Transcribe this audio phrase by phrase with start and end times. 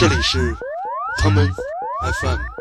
[0.00, 0.56] 这里是
[1.18, 1.46] 他们
[2.22, 2.59] ，FM。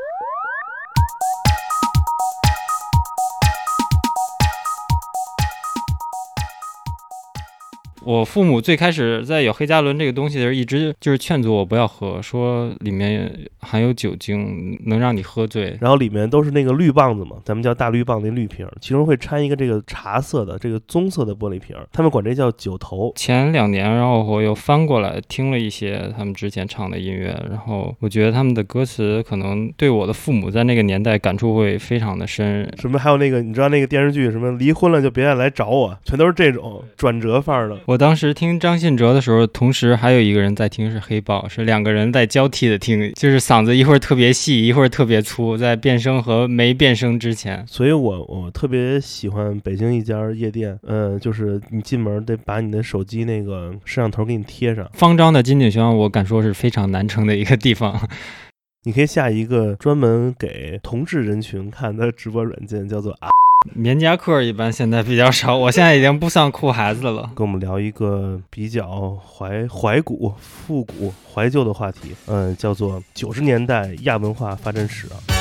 [8.09, 15.77] 我父母最开始在有黑加仑这个东西的时候，一直就是劝阻我不要喝，说里面含有酒精，能让你喝醉。
[15.79, 23.13] 然后里面都是那个绿棒子嘛，咱们叫大绿棒那绿瓶儿，其中会掺一个这个茶色的、这个棕色的玻璃瓶儿，他们管这叫酒头。
[23.15, 32.67] 前两年，然后我又翻过来听了一些他们之前唱的音乐，然后我觉得他们的歌词可能对我的父母在那个年代感触会非常的深。
[32.79, 37.77] 什么还有那个，你知道那个电视剧什么离婚了就别再来找我，全都是这种转折范儿的。
[37.85, 47.63] 我当时听张信哲的时候，同时还有一个人在听是黑豹，是两个人在交替的听，就是嗓子一会儿特别细，一会儿特别粗，在变声和没变声之前。
[47.67, 54.89] 所以我我特别喜欢北京一家夜店，呃，就是你进门得把你的手机那个摄像头给你贴上。
[54.93, 57.99] 方丈的金鼎轩，我敢说是非常难成的一个地方。
[58.85, 63.27] 你可以下一个专门给同志人群看的直播软件，叫做啊。
[63.75, 67.29] 棉夹克一般现在比较少，我现在已经不算酷孩子了。
[67.35, 75.38] 跟我们聊一个比较怀怀古、复古、怀旧的话题，嗯，叫做九十年代亚文化发展史啊。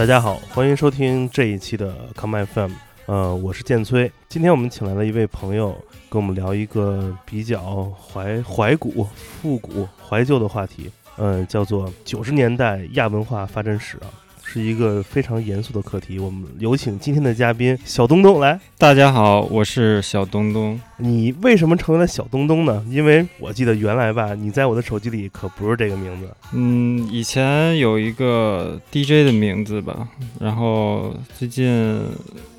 [0.00, 2.72] 大家好，欢迎收听这一期的 Come FM，
[3.04, 4.10] 呃，我是建崔。
[4.30, 5.76] 今天我们请来了一位朋友，
[6.08, 14.08] 跟我们聊一个比较怀怀古、复古、怀旧的话题，嗯、叫做九十年代亚文化发展史啊，
[14.52, 16.18] 是一个非常严肃的课题。
[16.18, 18.58] 我们有请今天的嘉宾小东东来。
[18.76, 20.80] 大家好，我是小东东。
[20.96, 22.84] 你为什么成为了小东东呢？
[22.90, 26.28] 因为我记得原来吧，你在我的手机里可不是这个名字。
[26.52, 30.08] 嗯，以前有一个 DJ 的名字吧，
[30.40, 32.02] 然后最近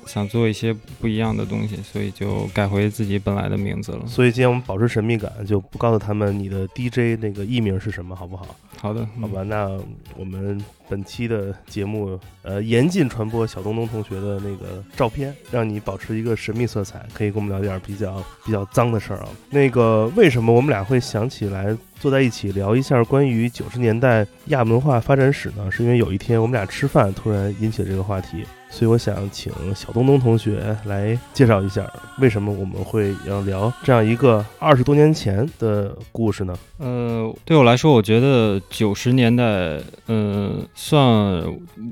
[0.06, 4.06] 想做一些不一样的东西，所以就改回自己本来的名字了。
[4.06, 8.46] 所以今天我们保持神秘感，就不告诉他们你的 DJ 那个艺名是什么，好不好？
[8.78, 9.70] 好的，好吧，那
[10.16, 19.28] 我们本期的节目，呃，严禁传播小东东同学的那个照片，让你保持一个神秘色彩，可以跟我们聊点比较比较脏的事儿啊。
[19.50, 25.70] 那个为什么我们俩会想起来坐在一起聊一下关于九十年代亚文化发展史呢？
[25.70, 28.44] 是因为有一天我们俩吃饭，突然引起了这个话题。
[28.68, 31.86] 所以我想请小东东同学来介绍一下，
[32.18, 36.58] 为什么我们会要聊这样一个二十多年前的故事呢？
[36.78, 41.44] 呃，对我来说，我觉得九十年代，嗯、算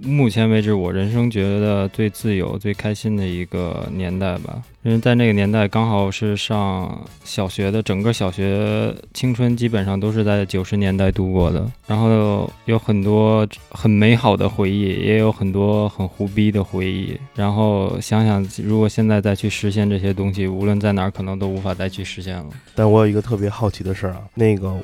[0.03, 4.63] 目前为止我人生觉得最自由、最开心的一个年代吧。
[4.83, 11.71] 因为在那个年代，刚好是上小学的，整个小学青春基本上都是在九十年代度过的。
[11.87, 17.15] 然后有很多很美好的回忆，也有很多很胡逼的回忆。
[17.35, 22.47] 然后想想，如果现在再去实现这些东西，无论在哪儿，可能都无法再去实现了。
[22.75, 24.75] 但我有一个特别好奇的事儿啊，那个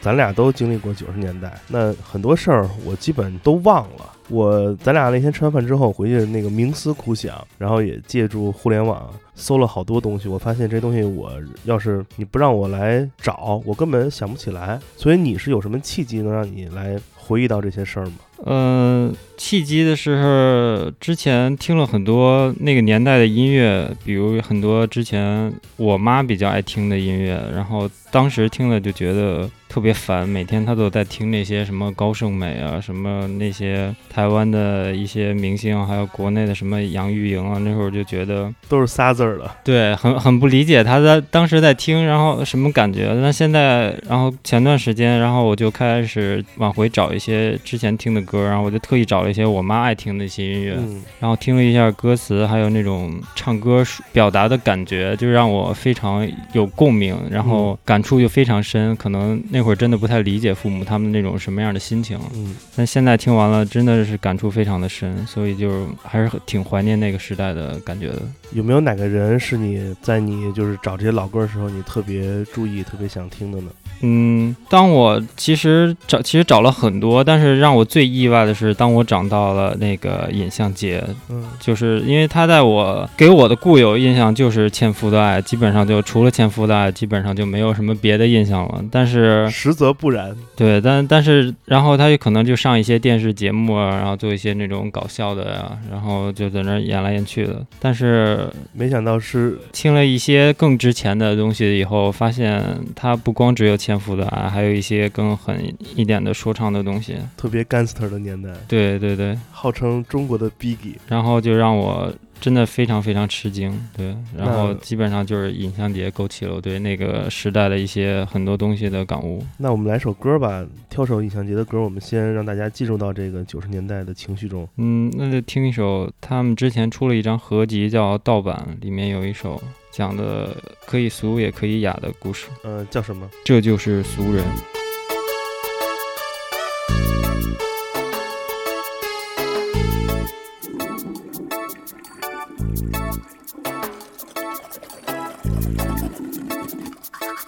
[0.00, 4.11] 咱俩都经历过九十年代，那很多事儿我基本都忘了。
[4.32, 10.26] 我咱俩那天吃完饭之后回去，那个冥思苦想，然后也借助互联网搜了好多东西。
[10.26, 11.30] 我发现这东西我
[11.64, 14.80] 要是你不让我来找，我根本想不起来。
[14.96, 18.12] 所以你是有什么契机能让你来回忆到这些事儿吗？
[18.44, 39.50] 嗯，契机的是之前听了很多那个年代的音乐，比如很多之前我妈比较爱听的音乐，然后当时听了就觉得特别烦，每天他都在听那些什么高胜美啊，什么那些台湾的一些明星，还有国内的什么杨钰莹啊，那会儿就觉得都是仨字儿的。
[39.64, 43.14] 对，很很不理解他在当时在听，然后什么感觉。
[43.22, 53.82] 那现在，然后前段时间，然后我就开始往回找一些之前听的歌，然后我就特意找了一些我妈爱听的一些音乐，嗯，然后听了一下歌词，还有那种唱歌
[54.12, 58.94] 表达的感觉，就让我非常有共鸣，然后感触就非常深。
[58.96, 68.22] 可能那会儿真的不太理解父母他们那种什么样的心情，嗯，但现在听完了，真的是感触非常的深，所以就还是很挺怀念那个时代的感觉的。
[68.52, 73.70] 有没有哪个人是你在你就是找这些老歌的时候，你特别注意、特别想听的呢？
[74.02, 88.84] 嗯，当我其实找其实找了很多，但是让我最意外的是，当我找到了那个尹相杰，嗯，就是因为他在我给我的固有印象就是《纤夫的爱》，基本上就除了《纤夫的爱》，基本上就没有什么别的印象了。
[88.90, 90.34] 但是实则不然。
[90.56, 97.64] 对，但但是然后他就可能就上一些电视节目啊，然后做一些那种搞笑的呀，然后就在那儿演来演去的。
[97.78, 102.64] 但是没想到是听了一些更值钱的东西以后，发现
[102.96, 105.62] 他不光只有《纤夫的啊》，还有一些更狠
[105.94, 107.16] 一点的说唱的东西。
[107.36, 110.96] 特别 gangster 的年代，对对对，号称中国的 Biggie。
[111.06, 112.10] 然后就让我
[112.40, 119.44] 真的非常非常吃惊，对，然后基本上就是尹相杰勾起了我对那个时代的一些很多东西的感悟。
[119.58, 124.66] 那我们来首歌吧，挑首尹相杰的歌，我们先让大家进入到这个九十年代的情绪中。
[124.78, 129.62] 嗯，那就听一首他们之前出了一张合集叫《盗版》，里面有一首
[129.92, 130.56] 讲的
[130.86, 133.28] 可以俗也可以雅的故事，呃，叫什么？
[133.44, 134.42] 这就是俗人。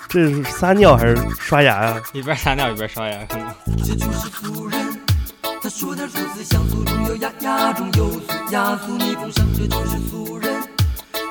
[0.08, 3.52] 这是撒尿还是刷牙呀、一边撒尿一边刷牙，可能。
[3.78, 4.80] 这就是俗人。
[5.60, 8.20] 他说点俗词，像俗中有雅，雅中有俗，
[8.52, 10.54] 雅俗逆风上，这就是俗人。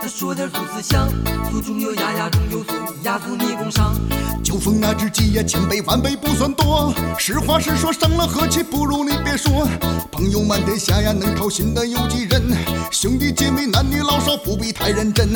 [0.04, 1.08] 他说点俗词，像
[1.50, 2.74] 俗中有雅，雅中有俗，
[3.04, 3.96] 雅俗逆风上。
[4.44, 6.94] 酒逢那知己呀，千杯万杯不算多。
[7.18, 9.66] 实话实说，伤了和气不如你别说。
[10.12, 12.44] 朋友满天下呀，能掏心的有几人？
[12.92, 15.30] 兄弟姐妹男女老少不必太认真。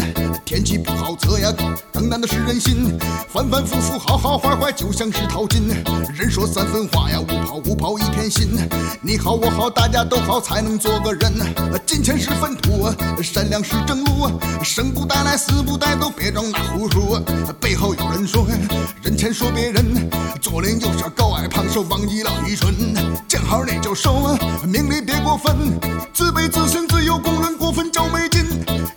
[0.44, 1.50] 天气不好测呀，
[1.94, 3.00] 更难的是人心。
[3.30, 5.70] 反反复复，好好坏坏，就像是淘金。
[6.14, 8.50] 人说三分话呀，五跑五跑一片心。
[9.02, 11.32] 你好我好，大家都好，才能做个人。
[11.86, 12.90] 金钱是粪土，
[13.24, 14.38] 善良是正路。
[14.64, 17.20] 生不带来，死不带走，别装那胡说。
[17.60, 18.46] 背后有人说，
[19.02, 20.10] 人前说别人，
[20.42, 22.74] 左邻右舍高矮胖瘦，忘记了愚蠢。
[23.28, 25.56] 见好你就收，命里别过分。
[26.14, 28.46] 自卑自信自有工人过分较没劲。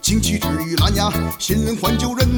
[0.02, 2.28] 情绪止于蓝牙，新人换旧人。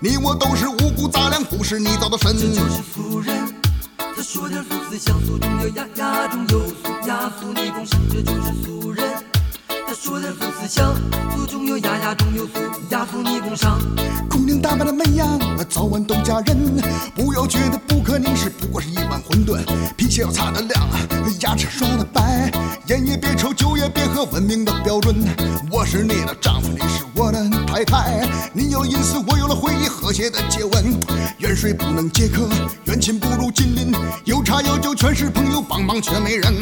[0.00, 2.36] 你我都是五谷杂粮，不是你造的神。
[2.36, 3.54] 这就是俗人。
[3.98, 9.25] 他说点俗词，像俗中有雅，雅中有俗，雅俗逆风上，这就是俗人。
[10.06, 10.94] 说点俗词，像
[11.34, 12.52] 俗中有雅，雅中有俗，
[12.90, 13.76] 雅俗逆风上。
[14.30, 15.26] 姑娘打扮的美呀，
[15.68, 16.56] 早晚都嫁人。
[17.12, 19.58] 不要觉得不可凝视，不过是一碗馄饨。
[19.96, 20.88] 脾气要擦得亮，
[21.40, 22.52] 牙齿刷得白，
[22.86, 25.12] 烟也别抽，酒也别喝，文明的标准。
[25.72, 28.28] 我是你的丈夫，你是我的太太。
[28.52, 31.00] 你有隐私，我有了回忆，和谐的接吻。
[31.38, 32.48] 远水不能解渴，
[32.84, 33.92] 远亲不如近邻。
[34.24, 36.54] 有茶有酒，全是朋友，帮忙却没人。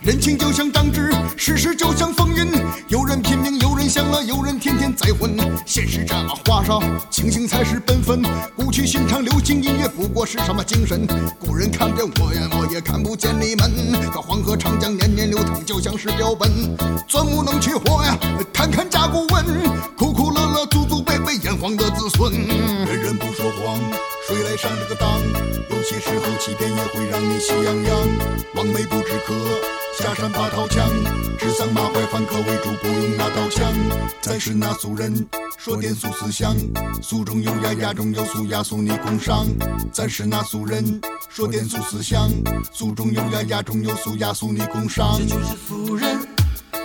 [0.00, 2.46] 人情就像张纸，世事就像风云。
[2.88, 5.36] 有人拼命，有人享乐，有人天天再混。
[5.66, 6.80] 现实这么花哨，
[7.10, 8.22] 清醒才是本分。
[8.54, 11.04] 古曲寻常，流行音乐不过是什么精神？
[11.36, 13.92] 古人看不见我呀，我也看不见你们。
[14.12, 16.48] 可黄河长江年年流淌，就像是标本。
[17.08, 18.16] 钻木能取火呀，
[18.52, 19.44] 看看甲骨文，
[19.96, 22.32] 苦苦乐乐，祖祖辈辈炎黄的子孙。
[22.32, 23.80] 人人不说谎，
[24.28, 25.10] 谁来上这个当？
[25.70, 28.08] 有些时候欺骗也会让你喜洋洋。
[28.54, 29.34] 望梅不知渴，
[29.98, 30.86] 下山爬桃枪，
[31.38, 33.72] 指桑骂槐反客为主，不用拿刀枪。
[34.20, 35.26] 咱是那俗人，
[35.56, 36.54] 说点俗思想，
[37.02, 39.46] 俗中有雅，雅中有俗，雅俗你共赏。
[39.90, 41.00] 咱是那俗人，
[41.30, 42.28] 说点俗思想，
[42.72, 45.24] 俗中有雅，雅中有俗，雅俗你共赏这。
[45.24, 46.18] 就是俗人。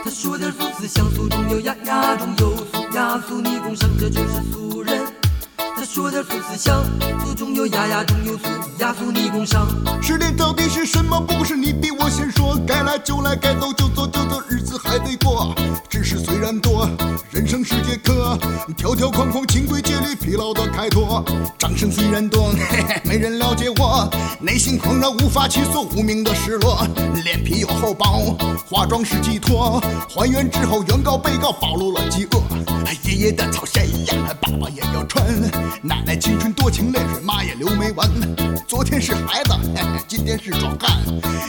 [0.04, 4.71] 他说点俗思想俗中有雅，雅中有俗，雅俗你共赏，这就是俗。
[5.94, 6.86] 说点俗词，像
[7.20, 8.48] 俗中有雅，雅中有俗，
[8.80, 9.68] 雅俗逆风上。
[10.02, 11.20] 失恋到底是什么？
[11.20, 15.54] 不是你比我先说，该来就来，该走就走，就走，日子还得过。
[15.90, 16.90] 知识虽然多，
[17.30, 18.40] 人生是节课，
[18.78, 21.26] 条条框框，清规戒律，疲劳的开拓。
[21.60, 26.88] 掌声虽然多， 嘿嘿，没人了解我，内心狂热，无法去所无名的失落。
[27.26, 32.42] 脸皮又厚薄，化妆是寄托，还原之后，原告被告暴露了饥饿。
[33.04, 34.34] 爷爷的草鞋呀？
[34.40, 35.22] 爸爸也要穿。
[35.84, 38.08] 奶奶青春多情泪水，妈也流没完。
[38.68, 41.02] 昨天是孩子，嘿 嘿今天是壮汉。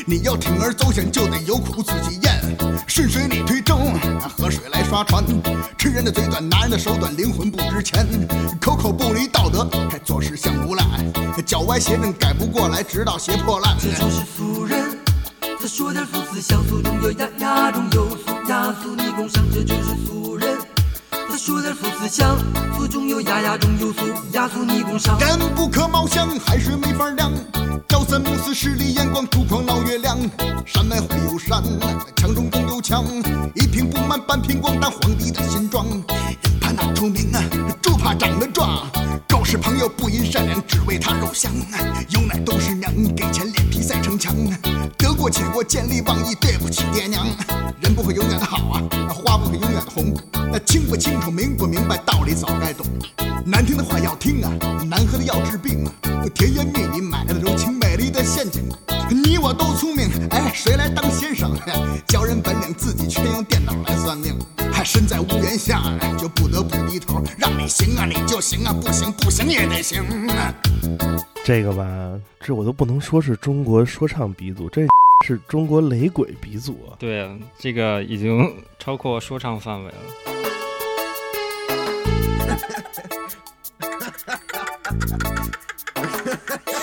[0.07, 2.41] 你要铤而走险，就得有苦自己咽。
[2.87, 3.77] 顺水你推舟，
[4.35, 5.23] 河水来刷船。
[5.77, 8.07] 吃人的嘴短，拿人的手短，灵魂不值钱。
[8.59, 10.85] 口口不离道德，还做事像无赖。
[11.45, 13.77] 脚歪斜正改不过来，直到鞋破烂。
[13.79, 14.99] 这就是俗人。
[15.61, 20.22] 他说点俗词，像俗中有雅，雅中有俗，雅俗逆共上，这就是俗。
[22.03, 22.29] 说点
[22.75, 24.01] 俗，中有雅，雅中有俗，
[24.33, 25.17] 雅俗你共赏。
[25.21, 27.31] 人不可貌相，海水没法量。
[27.89, 30.19] 朝三暮四，势利眼光，烛光老月亮。
[30.67, 31.63] 山外会有山，
[32.17, 33.05] 墙中总有墙。
[33.55, 35.87] 一瓶不满，半瓶光，但皇帝的新装。
[35.89, 37.43] 人怕那出名啊，
[37.81, 38.89] 猪怕长得壮。
[39.29, 41.53] 狗是朋友不因善良，只为他肉香。
[42.11, 44.35] 有奶都是娘，给钱脸皮赛逞强。
[44.99, 47.27] 得过且过，见利忘义，对不起爹娘。
[47.81, 50.15] 人不会永远的好啊，花不会永远的红。
[50.53, 52.87] 那清不清楚，明不明白，道理早该懂。
[53.45, 54.53] 难听的话要听啊，
[54.87, 55.93] 难喝的药治病啊。
[56.35, 58.63] 甜言蜜语买来的柔情，美丽的陷阱。
[59.11, 61.57] 你我都聪明，哎，谁来当先生？
[62.09, 64.39] 教人本领，自己却用电脑来算命。
[64.73, 65.83] 还身在屋檐下，
[66.19, 67.23] 就不得不低头。
[67.37, 70.55] 让你行啊，你就行啊，不行不行也得行啊。
[71.45, 71.85] 这个吧，
[72.41, 74.87] 这我都不能说是中国说唱鼻祖，这
[75.27, 76.97] 是中国雷鬼鼻祖啊。
[76.99, 79.97] 对啊，这个已经超过说唱范围了。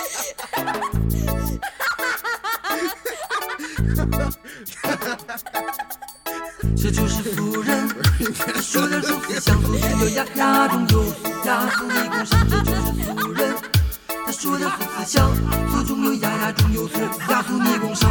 [6.76, 7.88] 这就是俗人，
[8.38, 11.14] 他说点俗思想俗中有雅，雅中有俗，
[11.44, 13.54] 雅俗立共赏，这就是俗人。
[14.26, 15.30] 他说点俗思想，
[15.70, 18.10] 俗中有雅，雅中有俗，雅俗立共赏。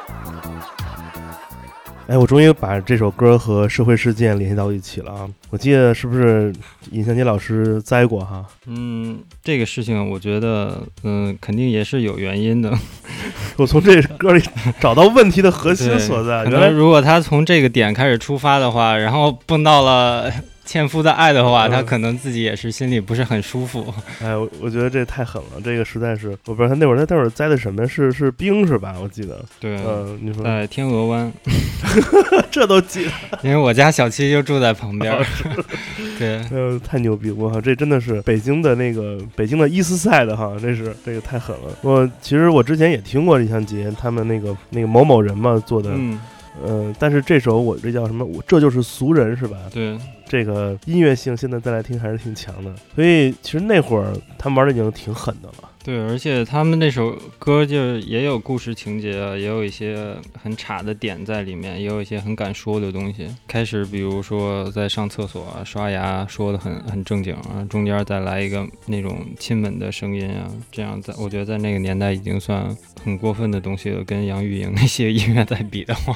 [2.11, 5.29] 哎，我终于把这首歌和社会事件联系到一起了啊！
[5.49, 6.53] 我记得是不是
[6.91, 8.45] 尹相杰老师栽过哈？
[8.67, 12.69] 嗯，这个事情我觉得，嗯，肯定也是有原因的。
[13.55, 14.43] 我从这歌里
[14.77, 16.43] 找到问题的核心所在。
[16.49, 20.29] 原来如果他从这个点开始出发的话，然后蹦到了
[20.65, 23.93] 纤夫的爱的话，嗯他可能自己也是心里不是很舒服。
[24.21, 28.95] 哎，我我觉得这太狠了，这个实在是我不知道他那会儿他那会儿栽的什么是是冰是吧？
[29.01, 31.31] 我记得，对，嗯，你说、在天鹅湾，
[32.49, 33.11] 这都记得，
[33.43, 35.25] 因为我家小七就住在旁边儿。
[36.17, 37.31] 对，呃，太牛逼！
[37.31, 41.75] 我靠，这真的是北京的那个北京的伊斯赛的哈，这是这个太狠了。
[41.81, 46.19] 我其实我之前也听过李向杰他们那个那个某某人嘛做的，嗯，
[46.63, 48.23] 呃，但是这首我这叫什么？
[48.23, 49.57] 我这就是俗人是吧？
[49.73, 49.97] 对，
[50.31, 52.73] 这个音乐性现在再来听还是挺强的。
[52.95, 55.69] 所以其实那会儿他们玩的已经挺狠的了。
[55.83, 63.27] 对，而且他们那首歌就也有故事情节，也有一些很差的点在里面，也有一些很敢说的东西。
[63.47, 72.73] 开始比如说在上厕所、刷牙说的很 很正经啊，中间再来一个那种亲吻的声音啊，这样在我觉得在那个年代已经算
[73.03, 74.03] 很过分的东西了。
[74.03, 76.15] 跟杨钰莹那些音乐在比的话，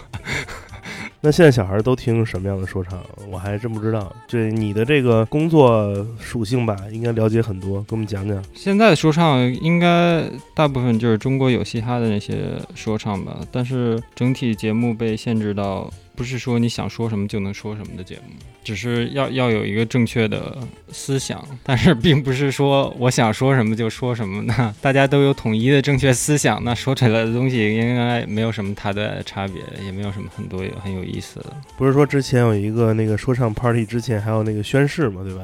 [1.26, 3.04] 那现在小孩都听什么样的说唱？
[3.32, 4.16] 我还真不知道。
[4.28, 8.44] 这你的这个工作属性吧，应该了解很多，给我们讲讲。
[8.54, 20.58] 现在的说唱应该大部分就是中国有嘻哈的那些说唱吧，但是整体节目被限制到，不是说你想说什么就能说什么的节目，只是要要有一个正确的
[20.92, 31.54] 思想，但是并不是说我想说什么就说什么那大家都有统一的正确思想，那说出来的东西应该没有什么太大的差别，也没有什么很多很有意思的。
[31.78, 35.44] 不是说之前有一个那个说唱 party 之前还有那个宣誓嘛，对吧？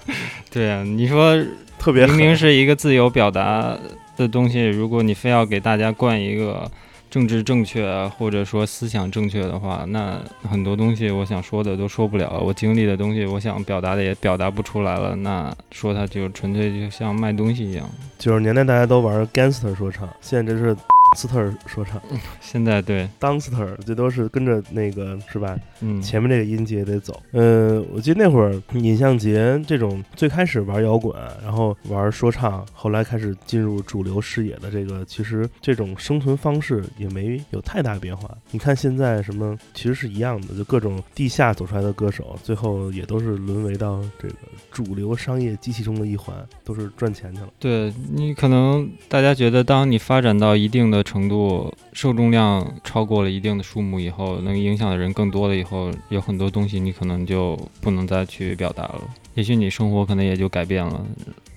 [0.50, 1.36] 对啊，你说
[1.78, 3.76] 特别明明是一个自由表达
[4.16, 6.70] 的东西，如果你非要给大家灌一个
[7.14, 7.86] 政治正确，
[8.18, 17.88] 或者说思想正确的话，那很多东西我想说的都说不了，我经历的东西我想表达的也表达不出来了，那说它就纯粹就像卖东西一样。
[18.18, 20.76] 九十年代大家都玩 gangster 说唱，现在这是
[21.14, 22.00] 斯特说唱
[22.40, 25.56] 现在对，，gangster 这都是跟着那个是吧？
[25.80, 27.22] 嗯，前面这个音节得走。
[27.32, 38.28] 呃，我记得那会儿尹相杰这种最开始玩摇滚，然后玩说唱，后来开始进入主流视野的这个，其实这种生存方式也没有太大变化。
[38.50, 44.34] 你看现在什么，其实是一样的，就各种地下走出来的歌手，最后也都是沦为到这个
[44.70, 47.48] 主流商业机器中的一环，都是赚钱去了。
[47.58, 59.02] 对你可能大家觉得，当你发展到一定的程度，受众量超过了一定的数目以后，能影响的人更多了以后，有很多东西你可能就不能再去表达了。
[59.34, 61.04] 也许你生活可能也就改变了，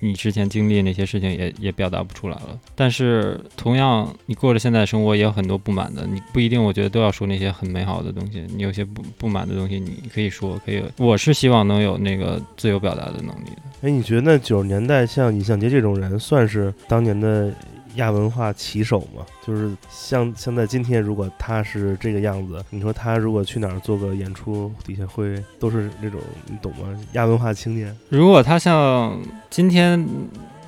[0.00, 2.58] 你之前经历那些事情也也表达不出来了。
[2.74, 10.82] 但是同样，你过着现在生活也有很多不满的，你不一定我觉得都要说那些很美好的东西，你有些不不满的东西你可以说，可以。
[10.98, 13.62] 我是希望能有那个自由表达的能力的。
[13.82, 17.54] 哎，你觉得九十年代像尹相杰这种人，算是当年的
[17.96, 19.24] 亚文化旗手嘛？
[19.46, 26.88] 就是像像在今天，如果他是这个样子，你说他如果去哪儿做个演出，底下会都是那种你懂吗？
[27.12, 27.96] 亚文化青年。
[28.08, 29.18] 如果他像
[29.50, 30.06] 今天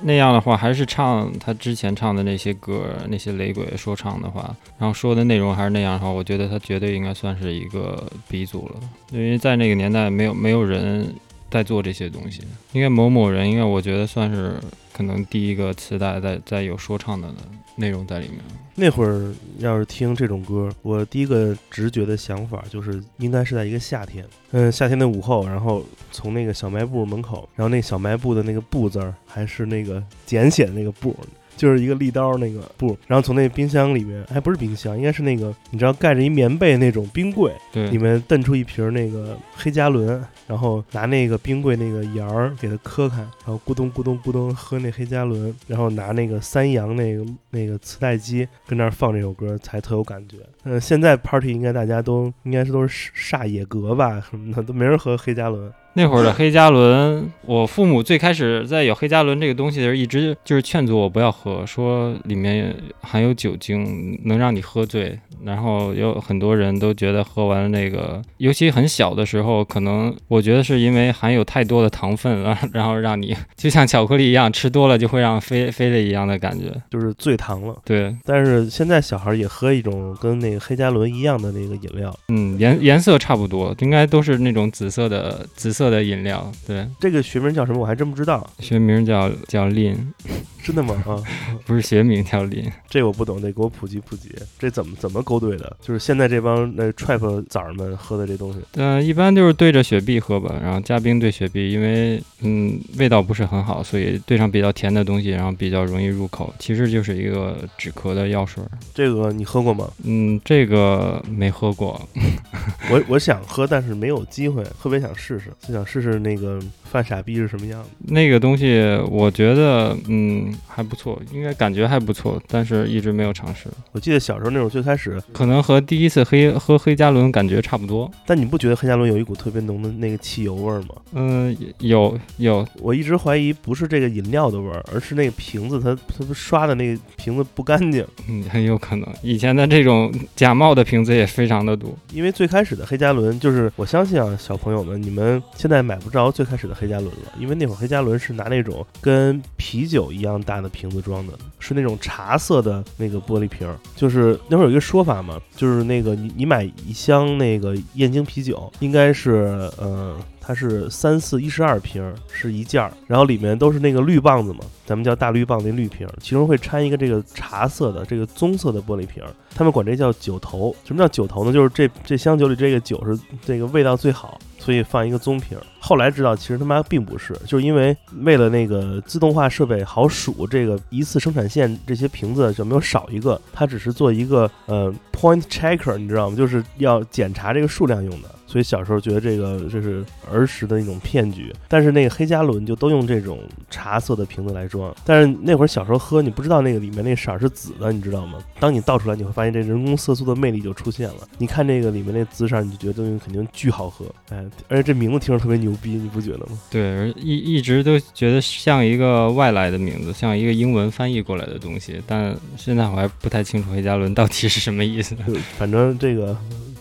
[0.01, 8.75] 那样的话，还是唱他之前唱的那些歌，那些雷鬼说唱的话，然后说的内容还是那样的话，我觉得他绝对应该算是一个鼻祖了。
[9.11, 11.13] 因为在那个年代，没有没有人
[11.51, 12.41] 在做这些东西。
[12.71, 14.55] 应该某某人，应该我觉得算是
[15.01, 17.27] 可能第一个磁带在在有说唱的
[17.75, 18.37] 内容在里面。
[18.75, 31.15] 那会儿要是听这种歌，我第一个直觉的想法就是应该是在一个夏天，嗯，夏天的午后，然后从那个小卖部门口，然后那小卖部的那个“布”字儿还是那个简写的那个“布”。
[31.57, 50.39] 就是一个利刀那个布，然后从那冰箱里面，还不是冰箱，应该是那个你知道盖着一棉被那种冰柜，对，里面蹬出一瓶那个黑加仑，然后拿那个冰柜那个沿儿给它磕开，然后咕咚咕咚咕咚喝那黑加仑，然后拿那个三洋那个那个磁带机跟那儿放这首歌，才特有感觉。
[50.63, 55.71] 嗯，现在 party 应该大家都应该是都是煞野格吧什么的， 都没人喝黑加仑。
[55.93, 65.19] 那会儿的黑加仑，我父母最开始在有黑加仑这个东西的时候，一直就是劝阻我不要喝，说里面含有酒精，能让你喝醉。
[65.43, 77.75] 然后有很多人都觉得喝完那个，尤其很小的时候，可能我觉得是因为含有太多的糖分了， 然后让你就像巧克力一样，吃多了就会让飞飞了一样的感觉，就是醉糖了。
[77.83, 86.51] 对，但是现在小孩也喝一种跟那个黑加仑一样的那个饮料，嗯，颜颜色差不多，应该都是那种紫色的紫色的饮料。
[86.67, 87.79] 对，这个学名叫什么？
[87.79, 88.47] 我还真不知道。
[88.59, 89.95] 学名叫叫林，
[90.63, 91.01] 真的吗？
[91.07, 91.17] 啊，
[91.65, 94.29] 不是学名叫林，这我不懂，得给我普及普及。
[94.59, 95.75] 这怎么怎么勾兑的？
[95.81, 98.59] 就是现在这帮那 trap 崽儿们喝的这东西。
[98.75, 106.53] 嗯，一般就是对着雪碧喝吧，然后加冰兑雪碧，因为嗯味道不是很好，所以兑上比较甜的东西，然后比较容易入口。
[106.59, 108.63] 其实就是一个止咳的药水。
[108.93, 109.89] 这个你喝过吗？
[110.03, 112.01] 嗯，这个没喝过。
[112.89, 116.59] 我我想喝，但是没有机会，特别想试试，就想试试那个
[116.91, 117.89] 犯傻逼是什么样子。
[117.99, 123.69] 那个东西我觉得嗯还不错，应该感觉还不错，但是一直没有尝试。
[123.93, 128.11] 我记得小时候那种最开始，可能和第一次黑喝黑加仑感觉差不多。
[128.25, 130.89] 但你不觉得黑加仑有一股特别浓的那个汽油味儿吗？
[131.13, 132.67] 嗯，有有。
[132.81, 138.05] 我一直怀疑不是这个饮料的味儿，而是那个瓶子它它刷的那个瓶子不干净。
[138.27, 139.07] 嗯，很有可能。
[139.21, 141.95] 以前的这种假冒的瓶子也非常的多。
[142.11, 153.77] 因为最开始的黑加仑就是我相信啊，小朋友们，你们现在买不着最开始的黑加仑了，因为那会儿黑加仑是拿那种跟啤酒一样大的瓶子装的，是那种茶色的那个玻璃瓶儿。
[153.95, 160.17] 就是那会儿有一个说法嘛，就是那个你你买一箱那个燕京啤酒，应该是嗯。
[160.51, 169.23] 它是三四一十二瓶是一件儿，然后里面都是那个绿棒子嘛，咱们叫大绿棒那绿瓶，其中会掺一个这个茶色的这个棕色的玻璃瓶，
[169.55, 170.75] 他们管这叫酒头。
[170.83, 171.53] 什么叫酒头呢？
[171.53, 175.57] 就是这这箱酒里这个酒是这个味道最好，所以放一个棕瓶。
[175.79, 186.35] 后来知道其实他妈并不是，就是因为为了那个自动化设备好数这个一次生产线这些瓶子有没有少一个，它只是做一个呃 point checker，你知道吗？
[186.35, 188.29] 就是要检查这个数量用的。
[188.51, 194.93] 所以小时候觉得这个这是儿时的一种骗局，但是那个黑加仑就都用这种茶色的瓶子来装。
[195.05, 198.39] 但是那会儿小时候喝，你不知道那个里面那色儿是紫的，你知道吗？
[198.59, 201.27] 当你倒出来，你会发现这人工色素的魅力就出现了。
[201.37, 206.59] 你看这个里面那紫色，你就觉得东西肯定巨好喝，哎，而且这名字听着特别牛逼，你不觉得吗？
[206.69, 212.01] 对，一一直都觉得像一个外来的名字，像一个英文翻译过来的东西。
[212.05, 215.15] 但现在我还不太清楚黑加仑到底是什么意思。
[215.57, 216.35] 反正这个。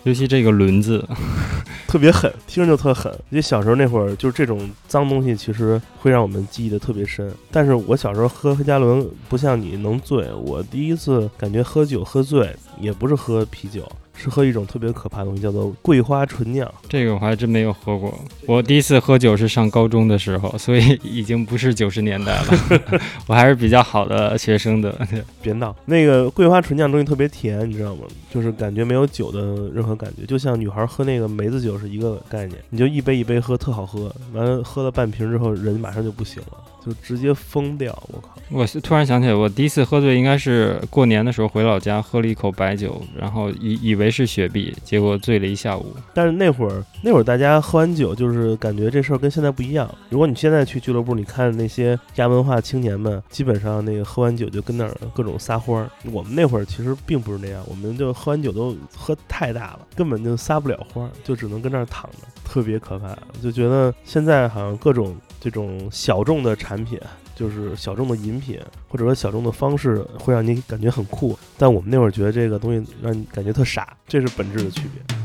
[0.04, 1.06] 尤其这个轮子，
[1.86, 3.12] 特别狠，听着就特狠。
[3.30, 7.30] 因为小时候那会儿，就是这种脏东西，其实会让我们记忆的特别深。
[7.50, 10.32] 但是我小时候喝黑加仑，不像你能醉。
[10.32, 13.86] 我第一次感觉喝酒喝醉，也不是喝啤酒。
[14.22, 16.70] 是喝一种特别可怕的东西，叫做桂花纯酿。
[16.88, 18.18] 这个我还真没有喝过。
[18.46, 23.00] 我第一次喝酒是上高中的时候，所以已经不是九十年代了。
[23.26, 24.94] 我还是比较好的学生的。
[25.40, 28.02] 别闹，那个桂花纯酿东西特别甜，你知道吗？
[28.30, 32.58] 就是感觉没有酒的任何感觉，就像女孩喝那个梅子酒是一个概念。
[32.68, 34.14] 你就一杯一杯喝，特好喝。
[34.34, 37.90] 完了喝了半瓶之后，人马上就不行了，就直接疯掉。
[38.12, 38.34] 我靠！
[38.50, 44.10] 我突然想起来，我第一次喝醉应该是过年的时候回老家，喝了一口白酒，然后以以为。
[44.10, 45.94] 是雪碧，结果醉了一下午。
[46.12, 49.88] 但是那会儿，那会儿大家喝完酒，就是感觉这事儿跟现在不一样。
[50.08, 55.88] 如果你现在去俱乐部，你看那些亚文化青年们，基本上那个喝完酒就跟那儿各种撒欢儿。
[56.10, 63.16] 我们那会儿其实并不是那样，我们就喝完酒都喝太大了，根本就撒不了欢儿，就只能跟那儿躺着，特别可怕。
[63.40, 66.98] 就觉得现在好像各种这种小众的产品。
[67.32, 71.38] 就是小众的饮品，或者说小众的方式，会让你感觉很酷。
[71.56, 75.19] 但我们那会儿觉得这个东西让你感觉特傻，这是本质的区别。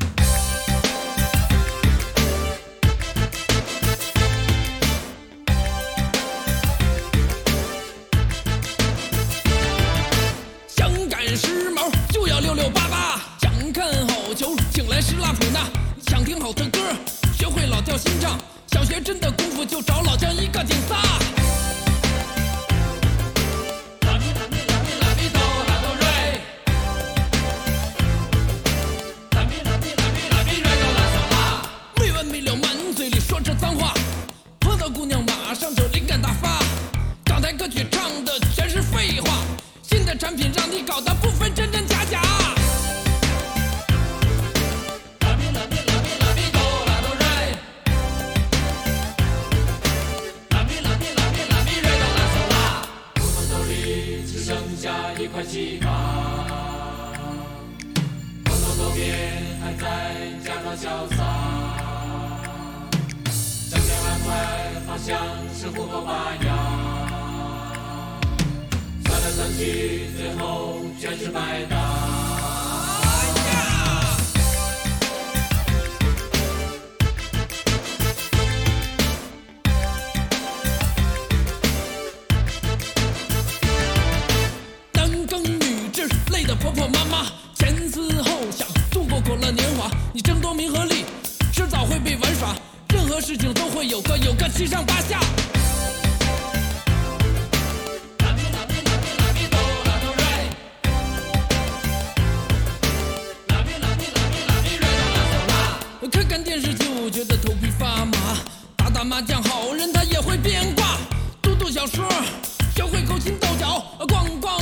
[113.39, 114.54] 豆角，逛逛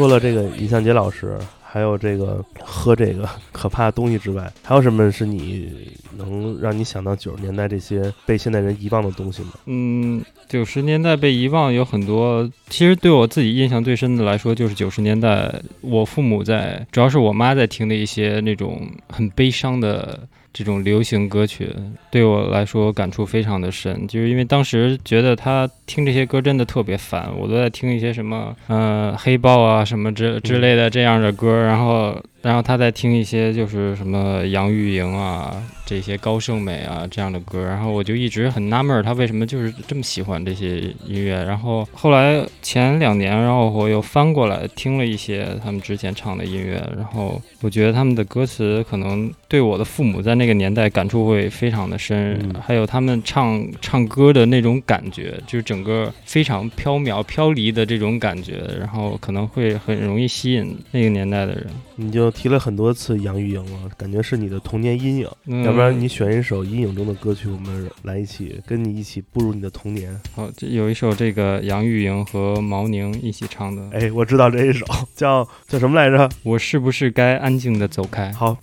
[0.00, 9.50] 除了这个尹相杰老师，还有这个喝这个可怕的东西之外，还有什么是你能让你想到九十年代这些被现代人遗忘的东西吗？
[9.66, 21.68] 嗯，九十年代被遗忘有很多，其实对我自己印象最深的来说，就是九十年代我父母在，主要是我妈在听的一些那种很悲伤的这种流行歌曲，
[22.10, 41.42] 对我来说感触非常的深，就是因为当时觉得他听这些歌真的特别烦，我都在听一些什么呃黑豹啊什么之之类的这样的歌，然后然后他在听一些就是什么杨钰莹啊这些高胜美啊这样的歌，然后我就一直很纳闷他，为什么就是这么喜欢这些音乐。
[41.44, 61.66] 然后后来前两年，然后我又翻过来听了一些他们之前唱的音乐，然后我觉得他们的歌词可能对我的父母在那个年代感触会非常的深，嗯还有他们唱唱歌的那种感觉，就是整个非常飘渺飘离的这种感觉，然后可能会很容易吸引那个年代的人。
[61.96, 65.28] 你就提了很多次杨钰莹了，感觉是你的童年阴影。
[65.46, 70.18] 嗯、要不然你选一首阴影中的歌曲，我们来一起跟你一起步入你的童年。
[70.34, 76.28] 好，这有一首这个杨钰莹和毛宁一起唱的，哎，我知道这一首叫叫什么来着？
[76.42, 78.32] 我是不是该安静的走开？
[78.32, 78.56] 好，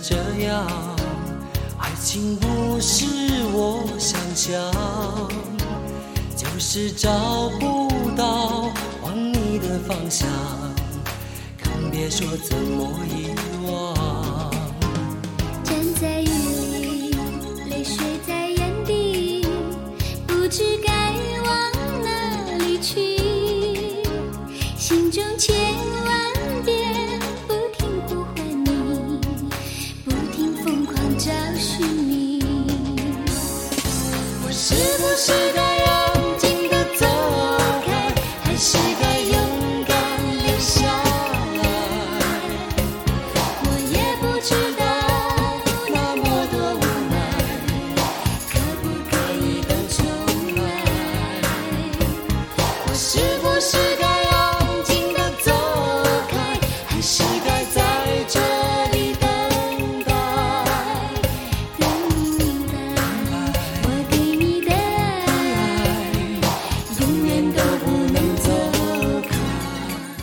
[0.00, 0.66] 这样，
[1.78, 3.04] 爱情不是
[3.52, 4.72] 我想象，
[6.36, 7.10] 就是找
[7.60, 8.70] 不到
[9.02, 10.28] 往你的方向，
[11.62, 12.88] 更别说怎么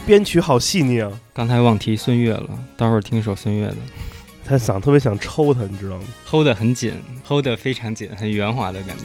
[0.10, 1.12] 编曲好细腻啊！
[1.36, 3.76] 刚才忘提孙悦了，待会儿听一首孙悦的
[4.44, 9.04] 他嗓特别想抽他，你知道吗？，hold 得很紧，hold 得非常紧，很圆滑的感觉。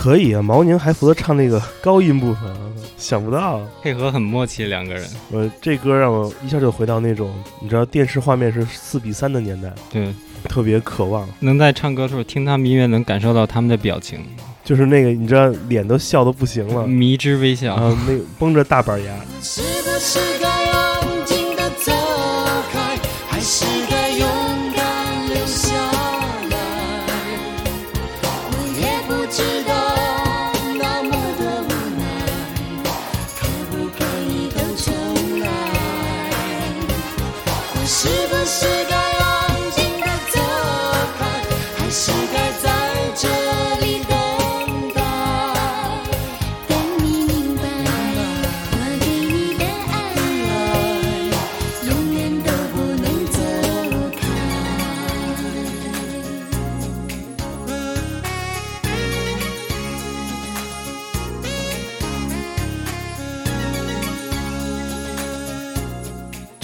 [0.00, 2.58] 可以啊，毛宁还负责唱那个高音部分啊，
[2.96, 3.60] 想不到。
[3.82, 5.06] 配合很默契，两个人。
[5.30, 10.10] 我这歌让我一下就回到那种你知道电视画面是四比三的年代，对，
[10.48, 14.20] 特别渴望，能在唱歌的时候听他们音乐，能感受到他们的表情，
[14.64, 17.74] 就是那个你知道脸都笑得不行了，迷之微笑。
[17.74, 20.59] 啊，那个绷着大板牙，是不是该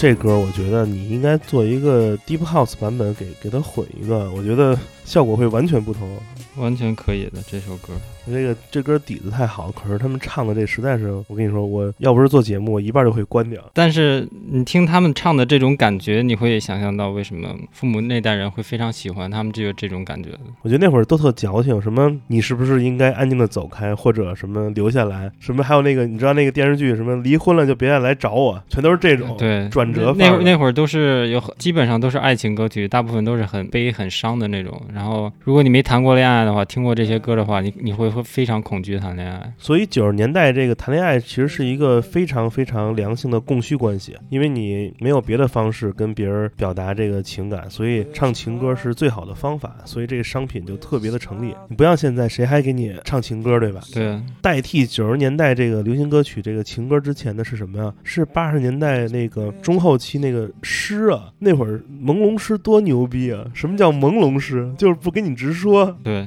[0.06, 6.08] 这歌我觉得你应该做一个 deep house 版本给给它混一个，我觉得效果会完全不同。
[6.56, 7.92] 完全可以的这首歌。
[8.28, 13.62] 这个这歌底子太好，可是他们唱的这实在是，我跟你说，我要不是做节目，我一半就会关掉。
[13.72, 20.30] 但是你听他们唱的这种感觉，你会想象到为什么父母那代人会非常喜欢他们这个这种感觉。
[20.62, 34.82] 我觉得那会儿都特矫情，什么你是不是应该安静的走开，或者什么留下来，什么还有那个你知道那个电视剧什么离婚了就别再来找我，全都是这种对，转折那那会儿儿那会儿都是有基本上都是爱情歌曲，大部分都是很悲很伤的那种。
[34.92, 39.52] 然后如果你没谈过恋爱的话，听过这些歌的话，你你会会非常恐惧谈恋爱。
[39.58, 51.54] 所以九十年代这个谈恋爱其实是一个非常非常良性的供需关系，因为你没有别的方式跟别人表达这个情感，所以唱情歌是最好的方法，所以这个商品就特别的成立。
[51.68, 53.80] 你不像现在谁还给你唱情歌，对吧？
[53.92, 57.92] 对，代替九十年代这个流行歌曲这个情歌之前的是什么呀？
[58.04, 63.44] 是八十年代那个中后期那个诗啊，那会儿朦胧诗多牛逼啊！
[63.54, 64.72] 什么叫朦胧诗？
[64.76, 65.96] 就是不跟你直说。
[66.04, 66.26] 对，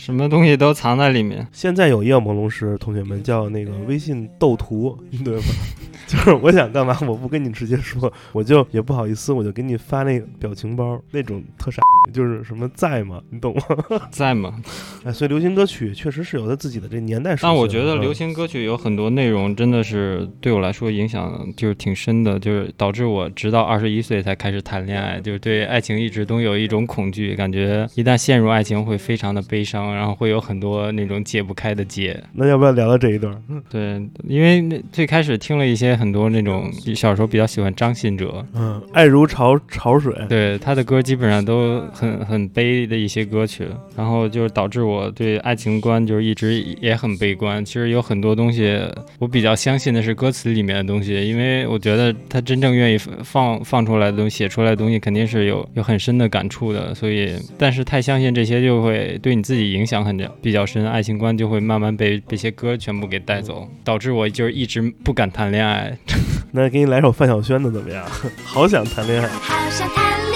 [0.00, 1.46] 什么东西都藏在里面。
[1.52, 5.42] 现在有一个朦胧诗，同学们叫那个微信斗图， 对吧？
[6.08, 11.82] 就是我想干嘛，我不跟你直接说，我就也不好意思，我就给你发那个表情包，那种特傻，
[12.12, 13.20] 就是什么在吗？
[13.28, 13.62] 你懂吗？
[14.10, 14.60] 在吗？
[15.04, 17.36] 哎，所以流行歌曲确实是有它自己的这年代。
[17.40, 32.18] 但我觉得嗯流行歌曲有很多内容真的是对我来说影响就是挺深的，就是导致我直到二十一岁才开始谈恋爱，就是对爱情一直都有一种恐惧，感觉一旦陷入爱情会非常的悲伤，然后会有很多那种解不开的结。
[32.32, 33.34] 那要不要聊聊这一段？
[33.68, 40.14] 对，因为那最开始听了一些很多那种小时候比较喜欢张信哲，嗯，爱如潮潮水。
[40.28, 47.64] 对他的歌基本上都很很悲的一些歌曲，然后就是导致我对爱情观就是一直也很悲观。
[47.64, 48.78] 其实有很多东西
[49.18, 56.94] 我比较相信的是歌词里面的东西，因为我觉得他真正愿意放放出来的东西、写出来的东西肯定是有有很深的感触的。
[56.94, 65.96] 所以，但是太相信这些就会对你自己影响很比较深，爱情观就会慢慢被这些歌全部给带走，导致我就是一直不敢谈恋爱。
[66.52, 68.04] 那给你来首范晓萱的怎么样？
[68.44, 69.28] 好想谈恋爱。
[69.28, 70.29] 好想谈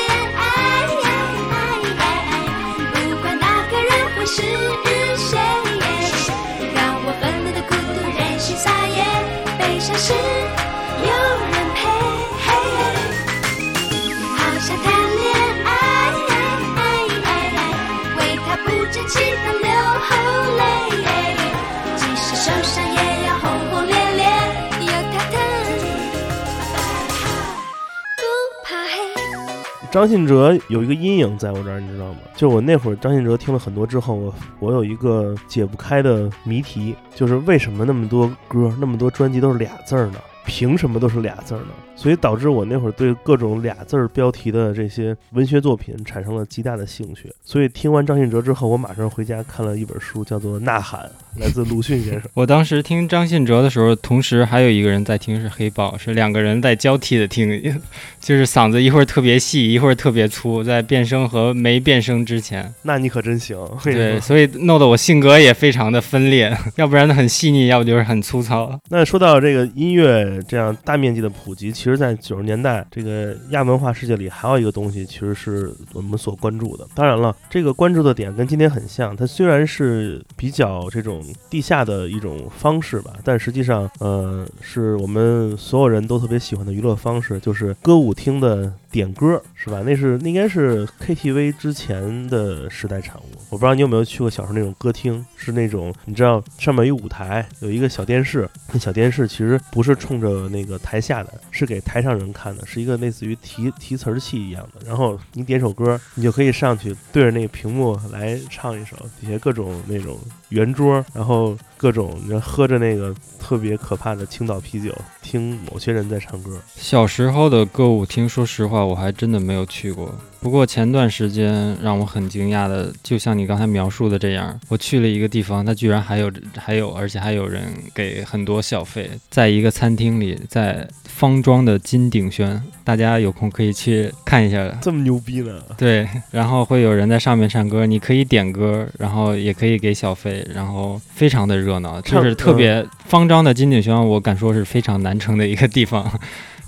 [29.95, 32.19] 张信哲有一个阴影在我这儿，你知道吗？
[32.35, 40.19] 就我那会儿张信哲听了很多之后，我我有一个解不开的谜题，就是为什么那么多歌、那么多专辑都是俩字儿呢？
[40.47, 41.69] 凭什么都是俩字儿呢？
[41.97, 47.33] 所以导致我那会儿对各种俩字儿标题的这些文学作品产生了极大的兴趣。
[47.45, 51.01] 所以听完张信哲之后，我马上回家看了一本书，叫做《呐喊》，
[51.41, 52.23] 来自鲁迅先生。
[52.35, 57.81] 我当时听张信哲的时候，同时还有一个人在听是黑豹，是两个人在交替的听，
[58.21, 62.73] 就是嗓子一会儿特别细，一会儿特别粗，在变声和没变声之前。
[62.83, 68.79] 那你可真行，对，所以弄得我性格也非常的分裂， 要不然很细腻，要不就是很粗糙。
[68.91, 76.87] 那说到这个音乐这样大面积的普及，其实，在九十年代这个亚文化世界里，还有一个东西，其实是我们所关注的。
[76.95, 89.83] 当然了，这个关注的点跟今天很像，它虽然是比较这种地下的一种方式吧，但实际上，呃，是我们所有人都特别喜欢的娱乐方式，就是歌舞厅的点歌，是吧？
[89.85, 93.25] 那是那应该是 KTV 之前的时代产物。
[93.51, 104.87] 我不知道你有没有去过小时候那种歌厅，是那种你知道上面有舞台，有一个小电视，那小电视其实不是冲着着那个台下的，是给台上人看的，是一个类似于提提词器一样的。
[104.87, 114.91] 然后你点首歌，你就可以上去对着那个屏幕来唱一首，底下各种那种圆桌，然后各种你知道喝着那个特别可怕的青岛啤酒，
[115.23, 116.59] 听某些人在唱歌。
[116.75, 120.15] 小时候的歌舞厅，说实话，我还真的没有去过。
[120.45, 127.63] 不过前段时间让我很惊讶的，就像你刚才描述的这样，我去了一个地方，它居然还有还有，而且还有人
[127.95, 134.69] 给很多小费，在一个餐厅里，在方庄的金鼎轩，大家有空可以去看一下。
[134.83, 135.65] 这么牛逼的？
[135.79, 146.21] 对，然后会有人在上面唱歌，你可以点歌，然后也可以给小费，然后非常的热闹，唱就是特别方庄的金鼎轩，我敢说是非常难称的一个地方。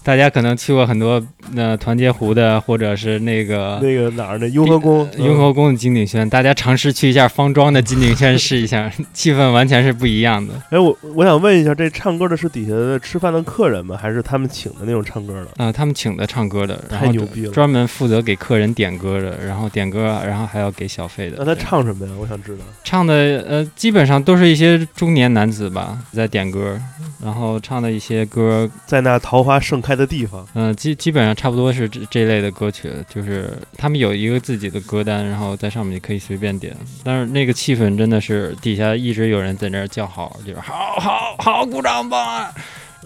[0.06, 1.20] 大家可能去过很多
[1.56, 5.04] 呃团结湖的，或者是那个那个哪儿的雍和宫？
[5.18, 10.54] 嗯雍和宫的金鼎轩，大家尝试去一下方庄的金鼎轩试一下， 气氛完全是不一样的。
[10.70, 13.98] 哎，我我想问一下，这唱歌的是底下的吃饭的客人吗？
[14.00, 15.64] 还是他们请的那种唱歌的？
[15.64, 17.50] 啊、他们请的唱歌的，然后太牛逼了！
[17.52, 21.38] 专门负责给客人点歌的，然后点歌，然后还要给小费的。
[21.40, 22.12] 那他唱什么呀？
[22.20, 22.62] 我想知道。
[22.84, 26.80] 唱的呃，基本上都是一些中年男子吧，在点歌，
[27.24, 42.52] 然后唱的一些歌，在那桃花盛开的地方，嗯、基基本上差不多是这这类的歌曲，就是他们有一个自己的歌单，然后在上面你可以随便点，但是那个气氛真的是底下一直有人在那儿叫好，就是好好好，鼓掌吧。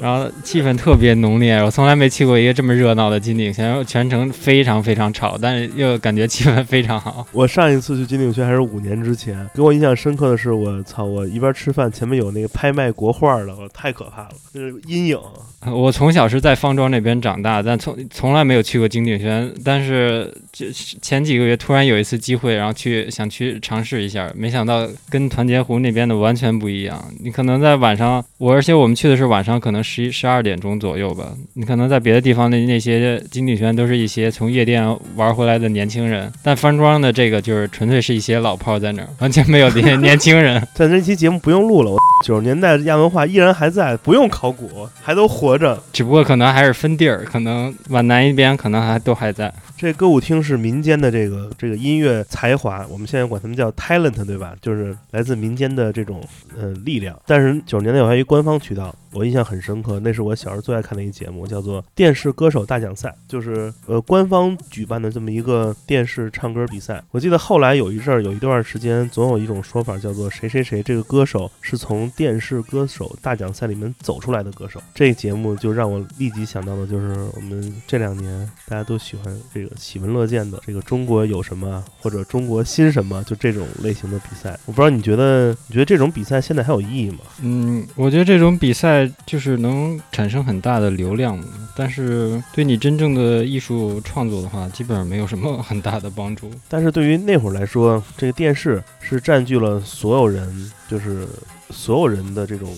[0.00, 7.26] 然后气氛特别浓烈，我从来没去过一个这么热闹的金鼎轩，全程非常非常吵，但是又感觉气氛非常好。
[7.32, 15.18] 我上一次去金鼎轩还是五年之前，给我印象深刻的是，我操，我一边吃饭，前面有那个拍卖国画的，我太可怕了，就是阴影。
[15.66, 19.52] 我从小是在方庄那边长大，但从从来没有去过金鼎轩。
[19.62, 27.04] 但是这前几个月突然有一次机会，然后去想去尝试一下，没想到跟团结湖那边的完全不一样。
[27.22, 31.32] 你可能在晚上，我而且我们去的是晚上，可能十一十二点钟左右吧。
[31.54, 40.64] 你可能在别的地方的那些金鼎轩都是一些从夜店玩回来的年轻人，但方庄的这个就是纯粹是一些老炮在那儿，完全没有这些 年轻人。
[40.76, 45.82] 但这期节目不用录了，我九十年代亚文化依然还在，不用考古，还都活着。
[45.92, 49.52] 只不过可能还是分地儿，可能皖南一边可能还都还在。
[49.76, 54.54] 这歌舞厅是民间的这个这个音乐才华，我们现在管他们叫 talent，对吧？
[54.60, 56.22] 就是来自民间的这种
[56.58, 57.18] 呃力量。
[57.26, 67.02] 但是九十年代有还有一官方渠道，我印象很深刻，那是我小时候最爱看的一个节目，叫做《电视歌手大奖赛》，就是呃官方举办的这么一个电视唱歌比赛。
[67.10, 74.80] 我记得后来有一阵儿有一段时间，总有一种说法叫做谁谁谁这个歌手是从电视歌手大奖赛里面走出来的歌手。
[74.94, 84.58] 这节目就让我立即想到的就是我们这两年大家都喜欢这个喜闻乐见的这个中国有什么或者中国新什么，就这种类型的比赛。
[84.66, 87.18] 我不知道你觉得你觉得这种比赛现在还有意义吗？
[87.42, 91.38] 嗯，我觉得这种比赛就是能产生很大的流量，
[91.76, 96.50] 但是对你真正的艺术创作的话，基本上没有什么很大的帮助。
[96.68, 101.26] 但是对于那会儿来说，这个电视是占据了所有人，就是
[101.70, 102.68] 所有人的这种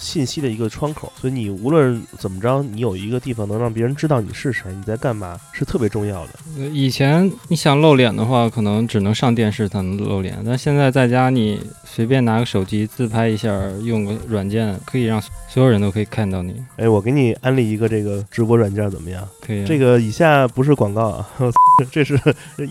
[0.00, 1.12] 信息的一个窗口。
[1.20, 6.30] 所以你无论怎么着，你有一个地方能让别人知道你是谁，你在干嘛，是特别重要的。
[6.58, 13.48] 呃以前你想露脸的话，可能只能上电视才能露脸，但现在在家你随便拿个手机自拍一下，
[13.84, 16.54] 用个软件，可以让所有人都可以看到你。
[16.76, 19.28] 哎，我给你安利一个这个直播软件怎么样？
[19.40, 21.28] 可以啊，这个以下不是广告啊，
[21.92, 22.18] 这是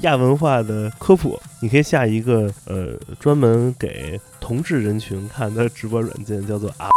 [0.01, 1.39] 亚文化的科普。
[1.61, 6.89] 你可以下一个呃专门给同志人群看的直播软件，叫做啊。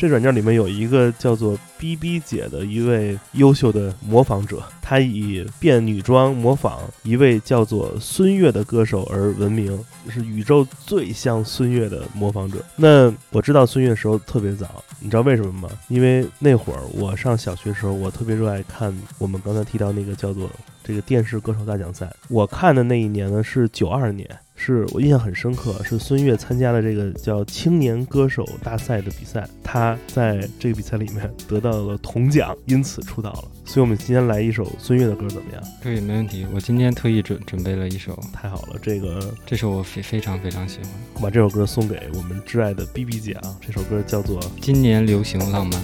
[0.00, 9.78] 这软件里面有一个叫做 B B 姐的一位优秀的模仿者，她以变女装模仿一位叫做孙悦的歌手而闻名，
[10.08, 12.64] 是宇宙最像孙悦的模仿者。
[12.76, 15.68] 那我知道孙悦的时候特别早，你知道为什么吗？
[15.88, 20.48] 因为那会儿我上小学的时候，我特别热爱看我们刚才提到那个叫做
[20.82, 22.10] 这个电视歌手大奖赛。
[22.28, 24.26] 我看的那一年呢是九二年，
[24.62, 33.44] 是我印象很深刻，是孙悦参加了这个叫青年歌手大赛的比赛，他在这个比赛里面得到了铜奖，因此出道了。
[33.64, 35.62] 所以我们今天来一首孙悦的歌怎么样？
[35.82, 36.46] 可以，没问题。
[36.52, 40.88] 我今天特意准准备了一首，太好了，这个这首我非非常非常喜欢。
[41.14, 45.82] 我把这首歌送给我们挚爱的 B B 姐啊，这首歌叫做今年流行浪漫，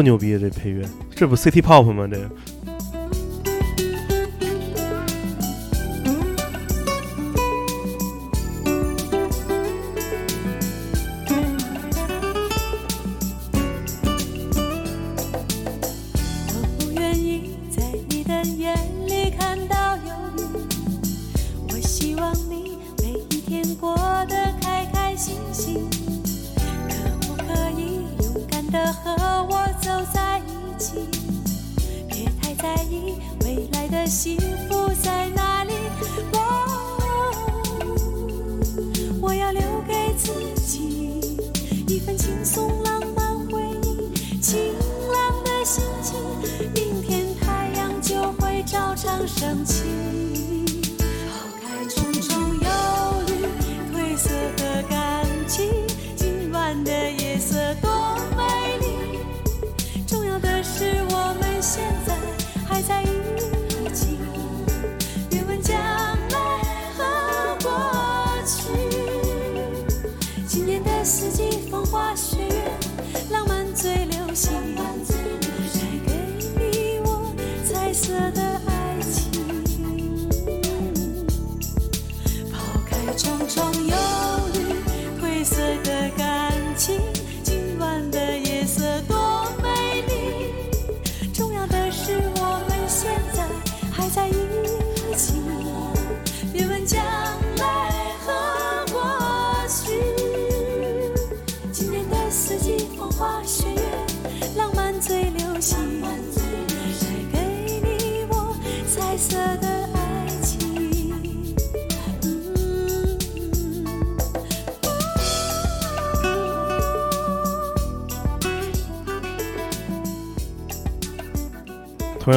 [0.00, 0.38] 多牛逼啊！
[0.40, 0.82] 这配乐，
[1.14, 2.08] 这不 City Pop 吗？
[2.10, 2.30] 这个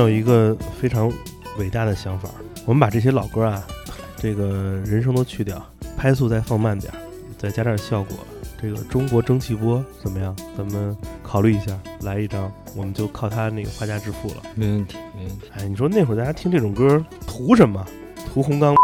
[0.04, 1.12] 有一个非常
[1.58, 2.30] 伟大的想法，
[2.66, 3.66] 我们把这些老歌啊，
[4.18, 7.00] 这个人声都去掉，拍速再放慢点儿，
[7.38, 8.18] 再加点效果。
[8.62, 10.36] 这个中国蒸汽波怎么样？
[10.58, 14.36] 咱们考虑一下，来一张，我们就靠它那个发家致富了。
[14.56, 15.50] 没问题，没问题。
[15.56, 17.86] 哎，你说那会儿大家听这种歌图什么？
[18.34, 18.76] 图红刚。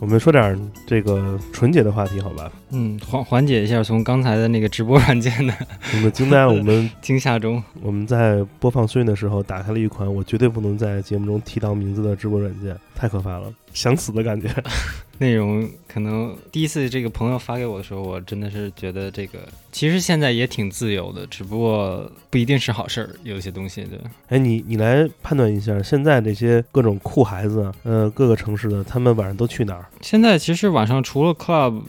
[0.00, 2.50] 我们说点儿这个纯洁的话题，好吧？
[2.70, 5.54] 嗯，缓缓解一下从刚才的那个直播软件的
[5.94, 7.62] 我们惊呆了，我们 惊吓中。
[7.82, 14.46] 我们在播放孙悦的时候，打开了一款我绝对不能在节目中提到名字的直播软件，太可怕了，想死的感觉。
[15.16, 19.38] 内容可能第一次这个朋友发给我的时候，我真的是觉得这个
[19.72, 23.98] 其实现在也挺自由的，只不过不一定是好事儿，有一些东西对。
[24.28, 29.86] 哎，你你来判断一下，现在这些各种酷孩子，呃，各个城市的，他们晚上都去哪儿？
[30.02, 31.80] 现在其实晚上除了 club，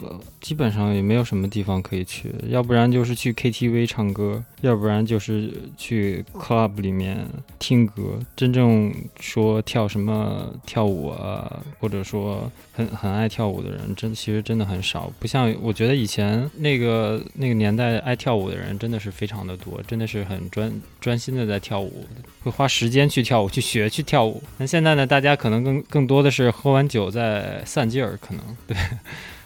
[0.42, 7.24] 基本上也没有什么地方可以去，要不然就是去 KTV 唱歌，要不然就是去 club 里面
[7.60, 8.18] 听歌。
[8.34, 15.12] 真正说跳什么跳舞啊，或者说很很爱跳舞的人，真其实真的很少。
[15.20, 22.04] 不像我觉得以前那个那个年代爱跳舞的人真的是非常的多，真的是很专专心的在跳舞，
[22.42, 24.42] 会花时间去跳舞，去学去跳舞。
[24.58, 28.76] 那现在呢，大家可能更更多的是喝完酒在散劲儿，可能对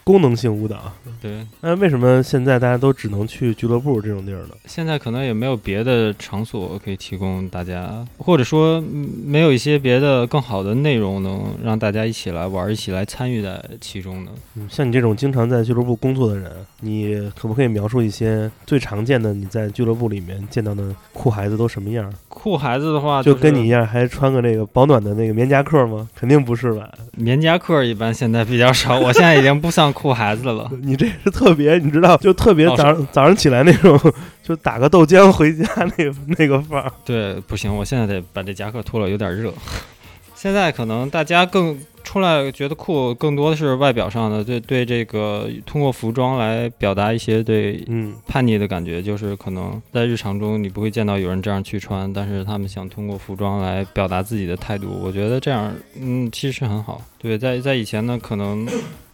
[0.07, 0.93] 功能性舞蹈。
[1.21, 1.45] 对。
[1.61, 4.51] 那为什么现在大家都只能去俱乐部这种地儿呢？
[4.65, 14.31] 现在可能也没有别的场所可以提供大家，或者说嗯没有一些别的更好的内容能让大家一起来玩，一起来参与在其中呢。
[14.55, 16.53] 嗯，像你这种经常在俱乐部工作的人，
[16.83, 22.13] 你可不可以描述一些最常见的你在俱乐部里面见到的酷孩子都什么样？
[22.29, 26.09] 酷孩子的话、就是跟你一样，还穿个那个保暖的那个棉夹克吗？
[26.15, 26.89] 肯定不是吧？
[27.17, 30.71] 棉夹克一般现在比较少，我现在已经不算酷孩子了。
[30.83, 33.99] 你这是特别，你知道，就特别哦早上、早上起来那种，
[34.43, 35.67] 就打个豆浆回家
[35.97, 36.93] 那个那个范儿。
[37.03, 39.51] 对，不行，我现在得把这夹克脱了，有点热。
[40.37, 54.89] 现在可能大家更出来觉得酷，更多的是外表上的，对对这个通过服装来表达一些对嗯，叛逆的感觉，就是可能在日常中你不会见到有人这样去穿，但是他们想通过服装来表达自己的态度。
[55.03, 57.01] 我觉得这样，嗯，其实很好。
[57.17, 58.69] 对，在在以前呢，可能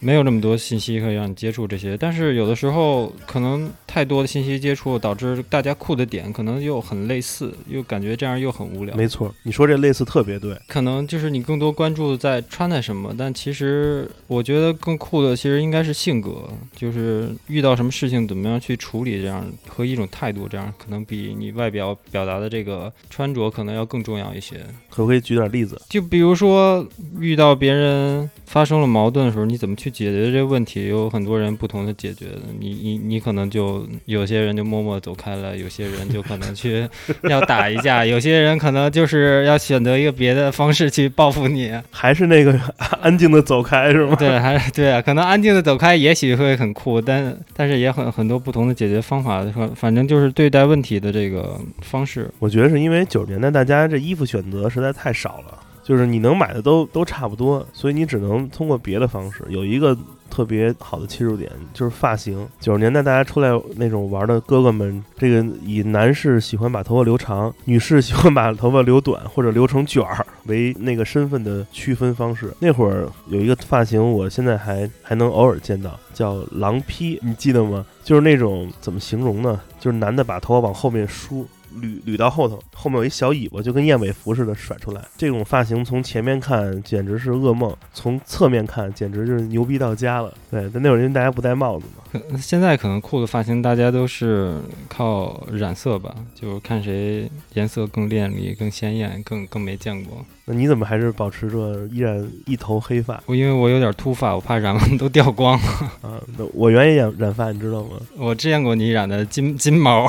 [0.05, 8.97] 没有那么多信息可以让你接触这些，但是有的时候可能太多的信息接触，导致大家酷的点可能又很类似，又感觉这样又很无聊。
[8.97, 10.59] 没错，你说这类似特别对。
[10.67, 24.57] 可能就是你更多关注在穿戴什么，但其实我觉得更酷的其实应该是性格，就是遇到什么事情怎么样去处理，这样和一种态度，这样可能比你外表表达的这个穿着可能要更重要一些。
[24.91, 25.81] 可不可以举点例子？
[25.89, 26.85] 就比如说
[27.21, 30.89] 遇到别人发生了矛盾的时候，你怎么去解决这个问题？
[30.89, 36.89] 有很多人不同的解决的，你你你可能就有些人就默默走开了，有些人就可能去
[37.25, 41.71] 要打一架， 有些人可能就是要选择一个别的方式去报复你。
[41.93, 42.59] 还是那个
[43.03, 44.17] 安静的走开是吗？
[44.17, 52.31] 对，还是对啊，可能安静的走开，也许会很酷，但但是也很很多不同的解决方法，反反正就是对待问题的这个方式。
[52.39, 59.45] 我觉得是因为九十年代大家这衣服选择实在太少了，就是你能买的都都差不多，所以你只能通过别的方式。
[59.49, 59.97] 有一个
[60.31, 62.49] 特别好的切入点就是发型。
[62.61, 72.55] 九十年代大家出来那种玩的哥哥们，这个以男士喜欢把头发留长，女士喜欢把头发留短或者留成卷儿为那个身份的区分方式。
[72.61, 77.85] 那会儿有一个发型，我现在还还能偶尔见到，叫狼披，你记得吗？
[78.03, 79.61] 就是那种怎么形容呢？
[79.79, 81.47] 就是男的把头发往后面梳。
[81.81, 85.03] 捋捋到后头，后面有一小尾巴，就跟燕尾服似的甩出来。
[85.17, 90.33] 这种发型从前面看简直是噩梦，从侧面看简直就是牛逼到家了。
[90.51, 94.57] 对，但那会儿因为大家不戴帽子嘛，现在可能酷的发型，大家都是
[94.89, 100.25] 靠染色吧，就看谁颜色更艳丽、更鲜艳、更更没见过。
[100.45, 105.57] 那你怎么还是保持着依然一头黑发我因为我有点秃发，我怕染完 都掉光。
[106.03, 106.21] 啊？
[106.37, 107.91] 那我原也染染发，你知道吗？
[108.17, 110.05] 我见过你染的金金毛，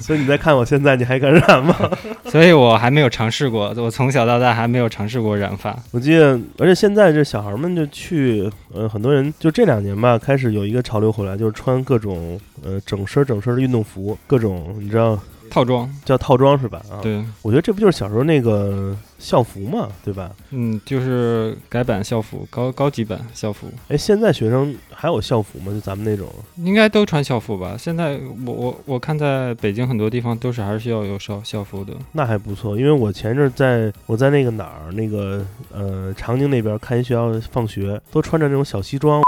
[0.00, 1.76] 所以你再看我现在，你还敢染吗？
[2.26, 3.72] 所以我还没有尝试过。
[3.76, 5.76] 我从小到大还没有尝试过染发。
[5.92, 15.18] 我记得，而且现在这小孩们就去，呃，很多人就这两年吧，开始有一个潮流回来，就是穿各种呃整身整身的运动服，各种你知道
[15.50, 16.82] 套装，叫套装是吧？
[16.90, 20.30] 啊，对，我觉得这不就是小时候那个校服嘛，对吧？
[20.50, 25.72] 嗯，就是改版校服，高高级版校服，哎，现在学生还有校服吗？
[25.72, 26.28] 就咱们那种？
[26.56, 27.76] 应该都穿校服吧？
[27.78, 31.92] 现在我我我看在北京很多地方都是还是需要有校校服的。
[32.12, 39.22] 那还不错，因为我前阵儿在我在那个哪儿，那个呃长宁那边看一学校放学，都穿着那种小西装，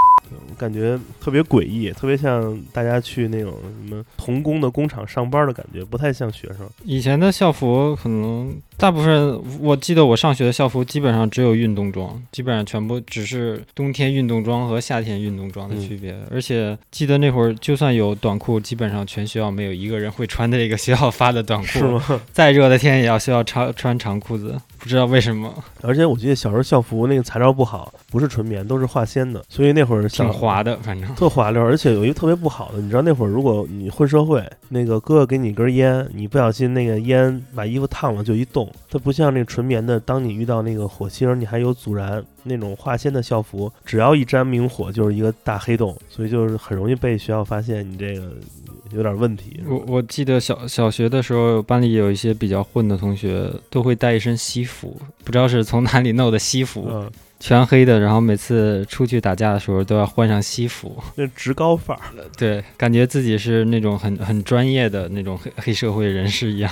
[0.49, 6.69] 我感觉特别诡异，特别像大家去那种什么童工的工厂上班的感觉，不太像学生。
[6.83, 16.15] 以前的校服可能大部分，我记得我上学的校服基本上只有运动装，基本上全部只是冬天运动装和夏天运动装的区别。
[16.31, 21.67] 而且记得那会儿就算有短裤，基本上全学校没有一个人会穿这个学校发的短裤。
[21.67, 22.21] 是吗？
[22.31, 31.13] 再热的天也要需要穿穿长裤子，不知道为什么，而且我记得小时候校服那个材料不好，不是纯棉，都是化纤的，所以那会儿挺滑的，反正。
[31.15, 42.23] 特滑溜，而且有一个特别不好的，你知道那会儿如果你混社会，那个哥哥给你一根烟，你不小心那个烟把衣服烫了就一动，它不像那纯棉的，当你遇到那个火星，你还有阻燃。
[42.43, 48.31] 那种化纤的校服，只要一沾明火就是一个大黑洞，所以就是很容易被学校发现你这个
[48.91, 49.59] 有点问题。
[49.67, 62.03] 我我记得小小学的时候，班里有一些比较混的同学，都会带一身西服，不知道是从哪里弄的西服，嗯，全黑的，然后每次出去打架的时候都要换上西服，那职高范儿，
[62.37, 66.71] 对，感觉自己是那种很很专业的那种黑黑社会人士一样。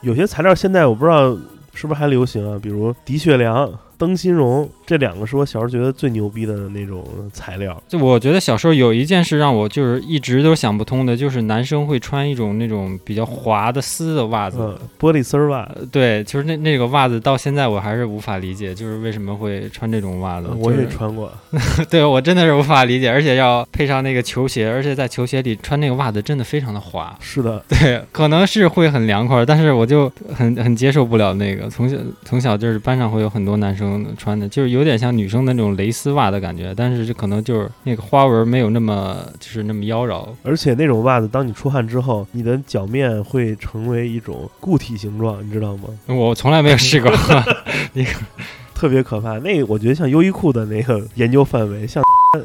[0.00, 1.36] 有些材料现在我不知道
[1.72, 7.78] 是不是还流行啊，比如的确良、灯芯绒这两个是我小时候觉得最牛逼的那种材料。
[7.86, 14.56] 就我觉得小时候有一件事让我就是一直都想不通的，就是男生会穿一种那种比较滑的丝的袜子。
[14.58, 20.48] 嗯，玻璃丝儿袜，呃对，就是那那个袜子，到现在我还是无法理解，就是为什么会穿这种袜子。
[20.56, 21.30] 我也穿过。
[21.90, 27.14] 对我真的是无法理解，而且要配上那个球鞋，而且在球鞋里穿那个袜子真的非常的滑。
[27.20, 31.68] 是的， 对，可能是会很凉快，但是我就很 很接受不了那个。
[31.68, 40.26] 从小从小就是班上会有很多男生穿的，就是有点像女生的那种蕾丝袜的感觉，但是这可能就是那个花纹没有那么就是那么妖娆。
[40.42, 45.84] 而且那种袜子，当你出汗之后，你的脚面会成为一种固体形状，你知道吗？
[46.06, 47.10] 我从来没有试过。
[47.94, 48.10] 那个
[48.74, 49.38] 特别可怕。
[49.38, 52.02] 那个我觉得像优衣库的那个研究范围，像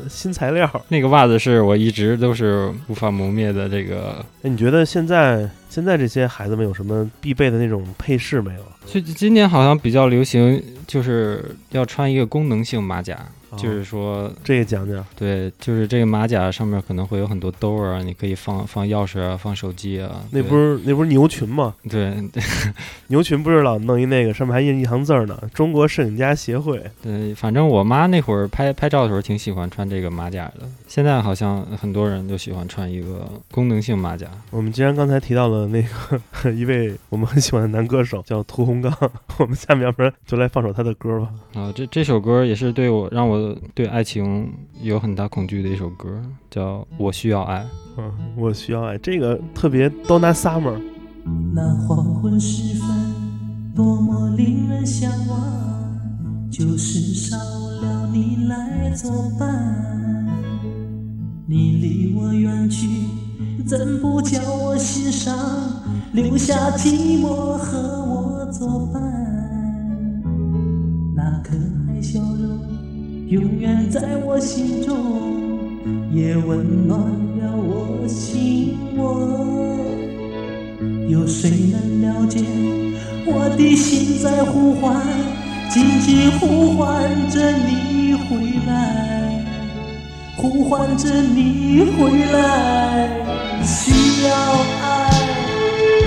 [0.10, 0.70] 新材料。
[0.90, 4.24] 那个袜子是我一直都是无法磨灭的这个。
[4.42, 8.62] 哎你觉得现在现在这些孩子们有什么必备的那种配饰没有？
[8.86, 13.18] 就今年好像比较流行，就是要穿一个功能性马甲，
[13.58, 15.06] 就是说这个讲讲。
[15.16, 20.24] 对，就是这个马甲上面可能会有很多兜儿啊，你可以放放钥匙啊，放手机啊。
[20.32, 21.74] 那不是那不是牛群吗？
[21.90, 22.42] 对对
[23.08, 26.82] 牛群不是老弄一那个上面还印一行字儿呢，中国摄影家协会。
[27.02, 30.68] 对，反正我妈那会儿拍拍照的时候挺喜欢穿这个马甲的。
[30.88, 34.28] 现在好像很多人都喜欢穿一个功能性马甲。
[34.52, 38.94] 我们既然刚才提到了那个 一位我们很喜欢的男歌手叫屠洪刚，
[39.38, 41.30] 我们下面要不然就来放首他的歌吧。
[41.56, 43.38] 啊，这这首歌也是对我让我
[43.74, 47.62] 对爱情有很大恐惧的一首歌，叫《我需要爱》。
[47.98, 50.80] 嗯，我需要爱，这个特别 Donna Summer。
[51.54, 52.88] 那黄昏时分，
[53.76, 55.40] 多么令人向往，
[56.52, 59.48] 就是少了你来作伴。
[61.46, 62.88] 你离我远去，
[63.66, 65.38] 怎不叫我心伤，
[66.14, 69.02] 留下寂寞和我作伴？
[71.16, 71.56] 那可
[71.88, 72.60] 爱笑容，
[73.34, 74.96] 永远在我心中，
[76.12, 79.76] 也温暖了我心窝。
[81.10, 82.42] 有谁能了解
[83.26, 85.02] 我的心在呼唤，
[85.72, 89.44] 紧紧呼唤着你回来，
[90.38, 93.10] 呼唤着你回来。
[93.66, 94.32] 需要
[94.84, 95.10] 爱，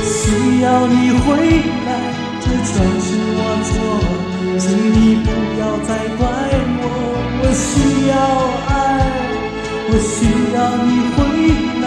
[0.01, 1.35] 需要你回
[1.87, 2.71] 来，这全
[3.03, 3.75] 是我错，
[4.61, 5.27] 请你不
[5.59, 6.25] 要再怪。
[7.57, 8.15] 需要
[8.69, 8.71] 爱，
[9.89, 10.17] 我需
[10.53, 11.19] 要你回
[11.81, 11.85] 来，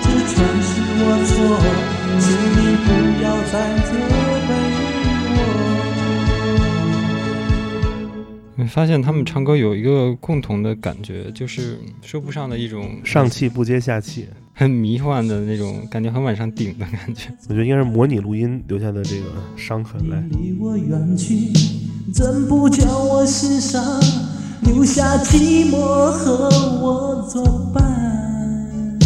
[0.00, 0.70] 这全是
[1.02, 1.30] 我错。
[2.20, 2.24] 请
[2.56, 2.88] 你不
[3.22, 3.54] 要再
[3.84, 3.90] 责
[4.48, 4.50] 备
[5.36, 5.38] 我。
[8.56, 17.30] 你发现他们唱歌有一个共同的感觉，就是说不上的一种上气不接下气，很迷幻的那种感觉，很往上顶的感觉。
[17.48, 20.22] 我觉得应该是模拟录音留下的这个伤痕来。
[20.30, 21.50] 你离我远去，
[22.12, 23.82] 怎不叫我心伤，
[24.62, 25.78] 留下寂寞
[26.10, 26.48] 和
[26.80, 27.42] 我作
[27.72, 28.98] 伴？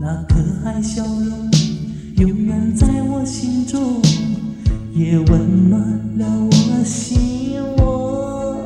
[0.00, 1.50] 那可爱笑容，
[2.16, 4.00] 永远在我心中，
[4.92, 5.80] 也温暖
[6.18, 8.56] 了我心窝。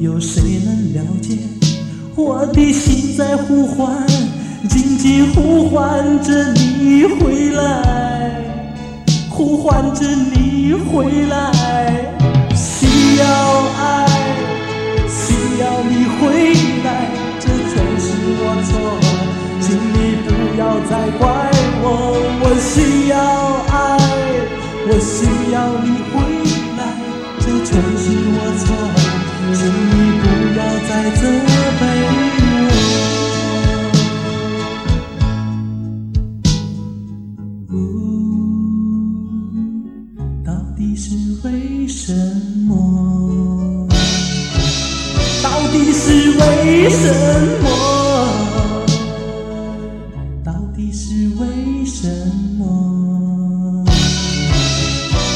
[0.00, 1.38] 有谁能了解
[2.14, 4.06] 我的心在呼唤，
[4.68, 8.42] 紧紧呼唤着你回来，
[9.30, 11.52] 呼唤着你回来。
[12.54, 13.24] 需要
[13.78, 14.06] 爱，
[15.58, 16.20] 要你回
[16.84, 16.88] 来，
[17.40, 18.06] 这全是
[18.38, 18.70] 我错，
[19.60, 20.28] 请你不
[20.58, 21.22] 要再怪
[21.82, 21.84] 我。
[22.42, 23.14] 我需要
[23.70, 23.76] 爱，
[24.88, 26.14] 我需要你回
[26.78, 26.80] 来，
[27.40, 28.64] 这全是我错，
[29.52, 30.24] 请你不
[30.58, 30.90] 要再
[31.20, 31.51] 走
[46.82, 47.06] 为什
[47.62, 48.84] 么？
[50.44, 52.08] 到底是为什
[52.58, 53.84] 么？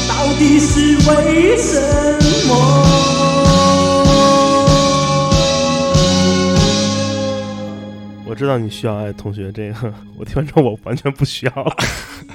[0.09, 1.79] 到底是为什
[2.49, 2.53] 么？
[8.25, 11.75] 我知道你需要爱，同学，这个 我听完之后我完全不需要，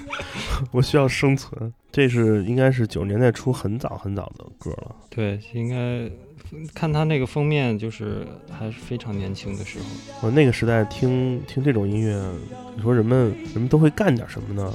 [0.72, 1.70] 我需要生存。
[1.92, 4.96] 这是应该是九十年代初很早很早的歌了。
[5.10, 6.10] 对，应该
[6.74, 9.84] 看他那个封面，就是还是非常年轻的时候。
[10.20, 12.14] 我那个时代听听这种音乐，
[12.76, 14.72] 你说人们人们都会干点什么呢？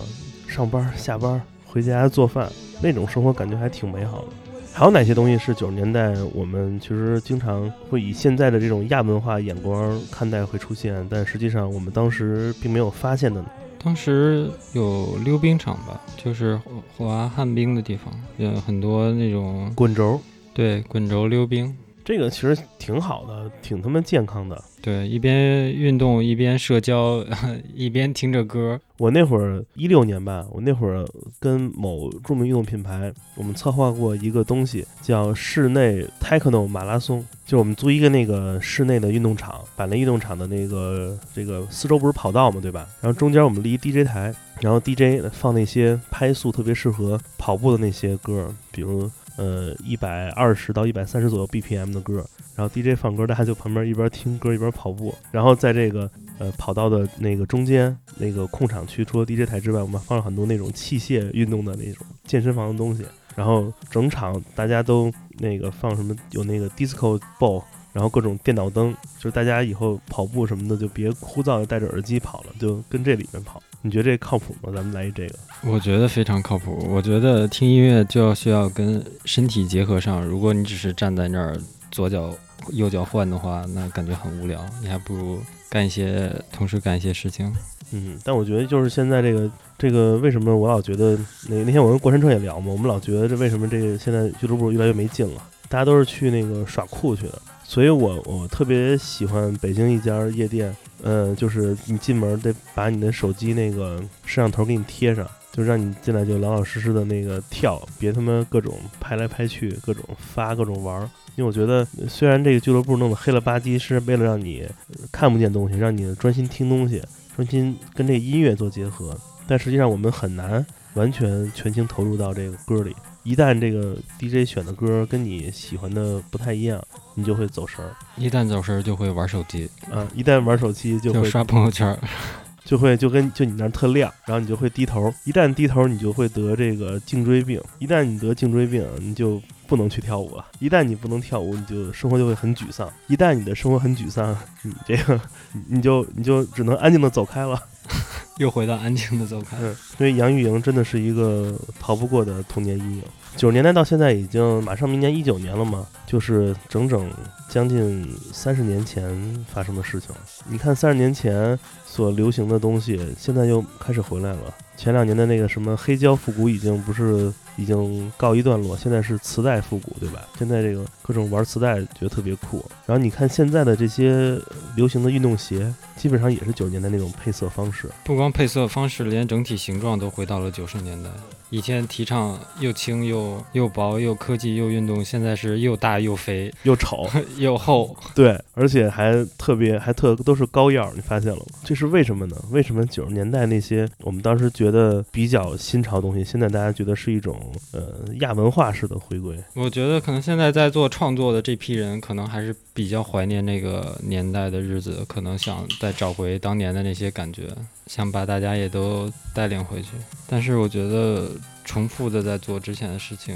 [0.48, 2.52] 上班、 下班、回家做饭，
[2.82, 4.28] 那种生活感觉还挺美好的。
[4.74, 13.48] 还有哪些东西是九十年代我们其实经常会以现在的这种亚文化眼光看待会出现，但实际上我们当时并没有发现的呢？
[13.84, 16.60] 当时有溜冰场吧，就是
[16.96, 20.22] 滑旱冰的地方，有很多那种滚轴，
[20.58, 21.72] 对滚轴溜冰，
[22.04, 24.60] 这个其实挺好的，挺他妈健康的。
[24.82, 27.24] 对，一边运动一边社交，
[27.76, 28.80] 一边听着歌。
[28.98, 31.08] 我那会儿一六年吧，我那会儿
[31.40, 42.88] 跟某著名运动品牌，我们策划过一个东西，叫室内 techno 马拉松，就是我们租一个那个室内的运动场，把那运动场的那个这个四周不是跑道嘛，对吧？
[43.00, 49.08] 然后中间我们立一 DJ 台，然后 DJ 放那些拍速特别适合跑步的那些歌，比如
[49.38, 52.26] 呃一百二十到一百三十左右 BPM 的歌。
[52.56, 55.14] 然后 DJ 放歌，大家就旁边一边听歌一边跑步。
[55.32, 56.10] 然后在这个
[56.40, 63.06] 呃跑道的那个中间那个控场区，除了 DJ 台之外，我们放了很多那种器械运动的那种健身房的东西。
[63.36, 67.64] 然后整场大家都那个放什么有那个 disco ball，
[67.94, 73.62] 然后各种电脑灯，就是大家以后跑步什么的就别枯燥的戴着耳机跑了，就跟这里面跑。
[73.88, 74.72] 你觉得这靠谱吗？
[74.76, 75.36] 咱们来一这个。
[75.64, 76.86] 我觉得非常靠谱。
[76.90, 80.24] 我觉得听音乐就要需要跟身体结合上。
[80.24, 81.58] 如果你只是站在那儿
[81.90, 82.32] 左脚。
[82.74, 84.60] 右脚换的话，那感觉很无聊。
[84.82, 87.56] 你还不如干一些，同时干一些事情。
[87.92, 91.18] 嗯，但我觉得就是现在这个这个，为什么我老觉得
[91.48, 95.42] 那那天我跟过山车也聊嘛，我们老觉得这为什么这个现在俱乐部越来越没劲了？
[95.70, 97.42] 大家都是去那个耍酷去的。
[97.70, 105.28] 所以我我特别喜欢北京一家夜店，呃，就是你进门得把你的手机那个摄像头给你贴上。
[105.52, 111.02] 就让你进来就老老实实的那个跳，别他妈各种拍来拍去，各种发，各种玩。
[111.36, 114.70] 因为我觉得，虽然这个俱乐部弄得黑了吧唧，是为了让你
[115.12, 117.02] 看不见东西，让你专心听东西，
[117.36, 119.18] 专心跟这音乐做结合。
[119.48, 120.64] 但实际上，我们很难
[120.94, 122.96] 完全全情投入到这个歌里。
[123.28, 126.82] 一旦这个 DJ 选的歌跟你喜欢的不太一样，
[127.14, 127.94] 你就会走神儿。
[128.16, 129.70] 一旦走神儿，就会玩手机。
[129.92, 131.98] 啊，一旦玩手机，就会刷朋友圈。
[132.64, 137.62] 就会就跟就你那儿特亮，然后你就会低头，一旦低头，你就会得这个颈椎病。
[137.80, 140.46] 一旦你得颈椎病，你就不能去跳舞了。
[140.60, 142.90] 一旦你不能跳舞，你就生活就会很沮丧。
[143.08, 145.20] 一旦你的生活很沮丧，你这个
[145.68, 147.62] 你就你就只能安静的走开了。
[148.38, 149.58] 又回到安静的走开。
[149.60, 153.04] 嗯，因为杨钰莹真的是一个逃不过的童年阴影。
[153.36, 157.10] 九十年代到现在已经马上明年一九年了嘛，就是整整
[157.50, 160.10] 将近三十年前发生的事情。
[160.48, 164.54] 你看三十年前所流行的东西，现在又开始回来了。
[164.76, 170.26] 前两年的那个什么黑胶复古已经不是已经告一段落，现在是磁带复古，对吧？
[170.38, 172.64] 现在这个各种玩磁带觉得特别酷。
[172.86, 174.40] 然后你看现在的这些
[174.76, 177.90] 流行的运动鞋，基本上也是九十年代那种配色方式。
[178.04, 181.10] 不光配色方式，连整体形状都回到了九十年代。
[181.50, 191.46] 以前提倡又轻又又薄又科技又运动，现在是又大又肥又丑 又厚，对，而且还特别还特都是高腰，你发现了吗？
[191.64, 192.36] 这是为什么呢？
[192.52, 197.40] 为什么九十年代那些我们当时觉得比较新潮的东西，现在大家觉得是一种
[197.72, 199.38] 呃亚文化式的回归？
[199.54, 207.50] 我觉得可能现在在做创作的这批人，可能还是比较怀念那个年代的日子，可能想再找回当年的那些感觉。
[207.88, 209.90] 想把大家也都带领回去，
[210.28, 211.30] 但是我觉得
[211.64, 213.36] 重复的在做之前的事情，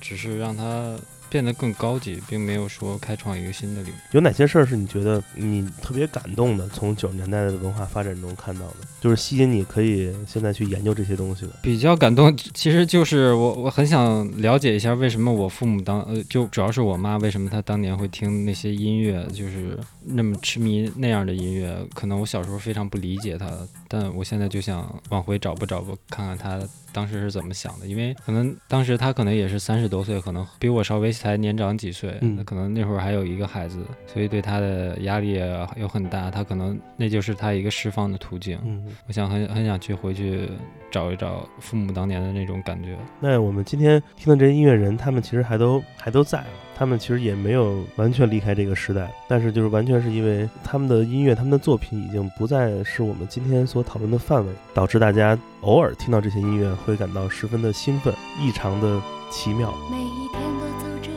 [0.00, 0.96] 只是让他。
[1.32, 3.96] 变得更高级，并没有说开创一个新的领域。
[4.10, 6.68] 有哪些事儿是你觉得你特别感动的？
[6.68, 11.52] 从九十年代的文化发展中看到的，就是吸引你可以现在去研究这些东西的。
[11.62, 21.76] 比较感动，其实就是我我很想了解一下，为什么我父母当呃，就主要是我妈，为什么她当年会听那些音乐，就是那么痴迷那样的音乐？
[21.94, 23.50] 可能我小时候非常不理解他，
[23.88, 26.60] 但我现在就想往回找不找不看看他。
[26.94, 27.86] 当时是怎么想的？
[27.86, 32.18] 因为可能当时他可能也是三十多岁，可能比我稍微才年长几岁。
[32.20, 36.30] 那可能那会儿还有一个孩子，所以对他的压力也有很大。
[36.30, 38.58] 他可能那就是他一个释放的途径。
[38.62, 40.50] 嗯，我想很很想去回去
[40.92, 42.96] 找一找父母当年的那种感觉。
[43.18, 46.44] 那我们今天听的这些音乐人，他们其实还都还都在。
[46.74, 59.72] 他们其实也没有完全离开这个时代，但是就是完全是因为他们的音乐、他们的作品已经不再是我们今天所讨论的范围，导致大家偶尔听到这些音乐会感到十分的兴奋，异常的奇妙。
[59.90, 61.10] 每一天都走着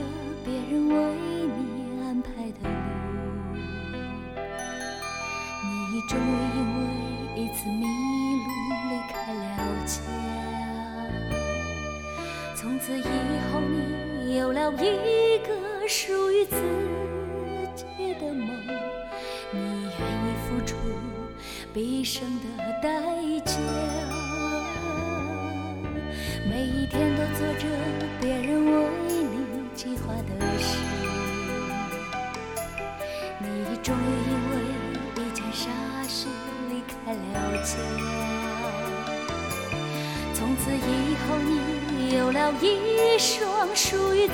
[0.43, 0.95] 别人为
[1.47, 2.69] 你安排的
[3.53, 3.57] 路，
[5.91, 6.19] 你终
[14.45, 15.49] 有了一个
[15.89, 16.55] 属于自
[17.75, 18.47] 己的梦，
[19.51, 20.75] 你愿意付出
[21.73, 22.43] 毕生的
[22.79, 22.87] 代
[23.43, 23.57] 价，
[26.47, 27.65] 每一天都做着
[28.21, 28.71] 别人为
[29.09, 30.29] 你计划的
[30.59, 30.77] 事，
[33.39, 34.53] 你终于因为
[35.15, 35.71] 一件傻
[36.07, 36.27] 事
[36.69, 37.17] 离开了
[37.63, 37.71] 家。
[40.35, 40.94] 从此以，
[42.11, 44.33] 有了一双属于自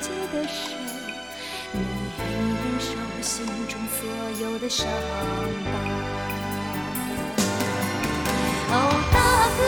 [0.00, 0.72] 己的手，
[1.72, 1.80] 你
[2.18, 2.88] 愿意忍受
[3.20, 4.00] 心中所
[4.40, 4.86] 有的伤
[5.64, 5.70] 疤。
[8.70, 8.74] 哦，
[9.12, 9.16] 大
[9.58, 9.60] 哥，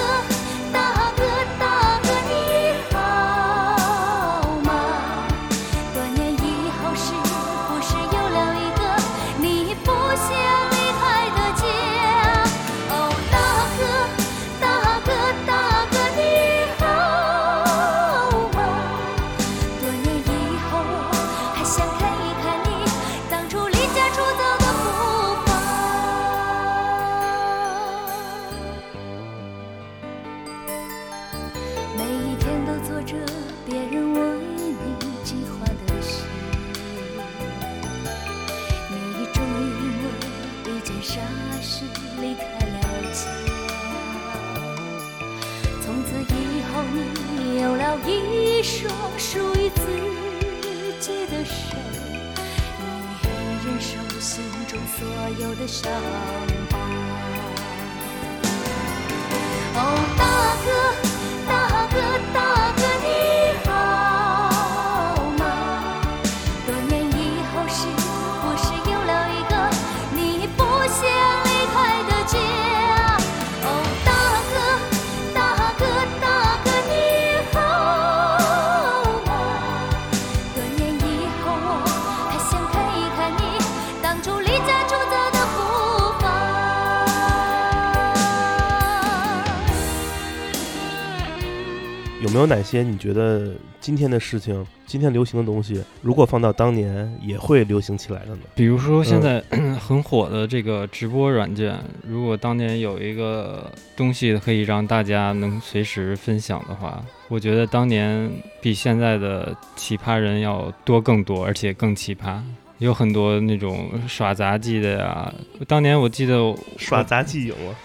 [92.70, 98.42] 些你觉得今天的事情，今天流行的东西，如果放到当年也会流行起来的呢？
[98.54, 112.40] 比如说现在嗯 很火的这个直播软件，如果当年有一个东西可以让大家能随时分享的话，我觉得当年比现在的奇葩人要多更多，而且更奇葩。
[112.78, 115.30] 有很多那种耍杂技的呀，
[115.68, 116.38] 当年我记得
[116.78, 117.76] 耍杂技有啊，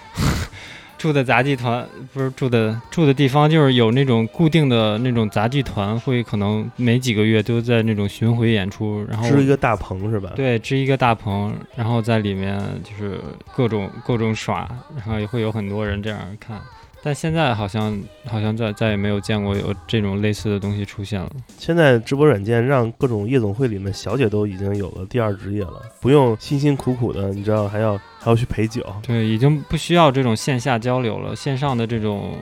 [0.98, 13.20] 住的杂技团不是住的住的地方，就是有那种固定的那种杂技团，会可能每几个月都在那种巡回演出，然后支一个大棚是吧？，对，支一个大棚，然后在里面就是
[13.56, 16.60] 各种各种耍，然后也会有很多人这样看。
[17.04, 21.30] 但现在好像好像再再也没有见过有这种类似的东西出现了。
[21.60, 27.96] 现在直播软件让各种夜总会里面小姐都已经有了第二职业了，不用辛辛苦苦的，你知道还要
[28.26, 28.84] 还要去陪酒。
[29.06, 32.36] 对，已经不需要这种线下交流了，线上的这种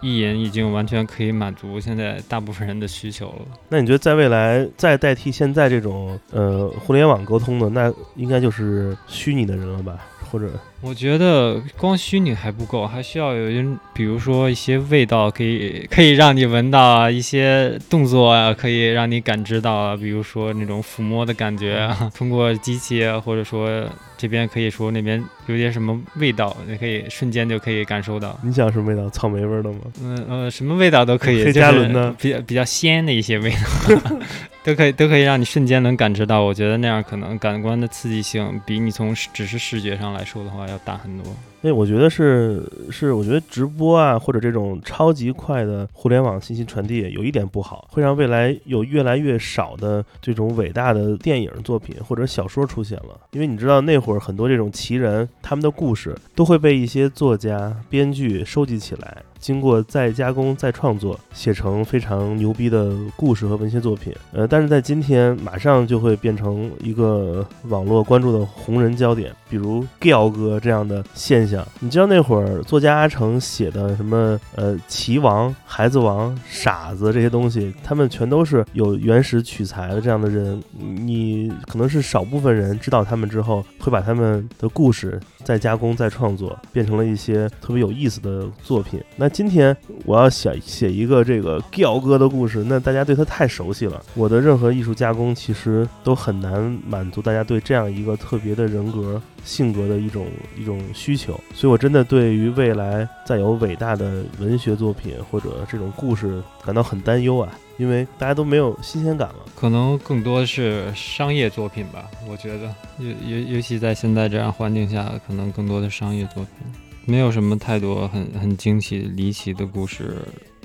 [0.00, 3.42] 意淫已经完全可以满足现在大部分人的需求了。
[3.68, 9.98] 那你觉得在未来再代替现在这种呃互联网沟通的，那应该就是虚拟的人了吧？
[10.30, 10.50] 或者
[10.82, 23.86] 我觉得光虚拟还不够，还需要有人，比如说一些味道可以可以让你闻到啊，一些动作啊可以让你感知到啊，比如说那种抚摸的感觉啊，通过机器啊，或者说
[24.18, 28.38] 这边可以说那边有点什么味道，你可以瞬间就可以感受到。
[28.42, 29.08] 你想什么味道？
[29.10, 29.78] 草莓味儿的吗？
[30.02, 33.50] 嗯呃，什么味道都可以，黑加仑呢比较比较鲜的一些味
[33.88, 34.16] 道，
[34.64, 36.42] 都可以都可以让你瞬间能感知到。
[36.42, 41.34] 我觉得那样可能感官的刺激性比你从只是视觉上来说的话要大很多。
[41.62, 53.20] 哎，我觉得是是，我觉得直播啊，或者这种超级快的互联网信息传递，有一点不好，会让未来有越来越少的这种伟大的电影作品或者小说出现了。
[53.32, 64.12] 因为你知道那会儿很多这种奇人，他们的故事都会被一些作家、编剧收集起来，经过再加工、再创作，写成非常牛逼的故事和文学作品。
[64.32, 71.66] 呃，但是在今天，马上就会变成一个网络关注的红人焦点，比如 Giao 哥这样的现象。
[71.80, 80.62] 你知道那会儿作家阿成写的什么呃棋王、孩子王、傻子这些东西，他们全都是有原始取材的这样的人。
[80.78, 89.00] 你可能是少部分人知道他们之后，会把他们的故事再加工、再创作，变成了一些特别有意思的作品。
[89.16, 94.02] 那今天我要写写一个这个 Giao 哥的故事，那大家对他太熟悉了。
[94.14, 100.26] 我的任何艺术加工其实都很难满足大家对这样一个特别的人格、性格的一种
[100.56, 101.38] 一种需求。
[101.54, 107.52] 所以我真的对于未来再有伟大的文学作品或者这种故事感到很担忧啊。
[107.78, 109.36] 因为大家都没有新鲜感了。
[109.54, 116.66] 可能更多是商业作品吧，我觉得，尤尤尤其在现在这样环境下，可能更多的商业作品，
[117.08, 120.18] 没有什么太多很很惊奇、离奇的故事，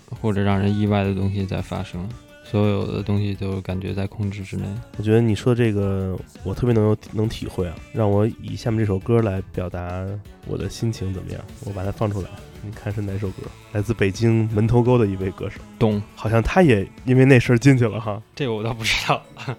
[0.09, 2.05] 或者让人意外的东西在发生，
[2.43, 4.65] 所有的东西都感觉在控制之内。
[4.97, 7.73] 我觉得你说的这个，我特别能有能体会啊。
[7.93, 10.05] 让我以下面这首歌来表达
[10.45, 11.39] 我的心情，怎么样？
[11.63, 12.27] 我把它放出来，
[12.61, 13.43] 你看是哪首歌？
[13.71, 18.21] 来自北京门头沟的一位歌手，懂，好像他也因为那事儿进去了哈。
[18.35, 19.23] 这个我倒不知道。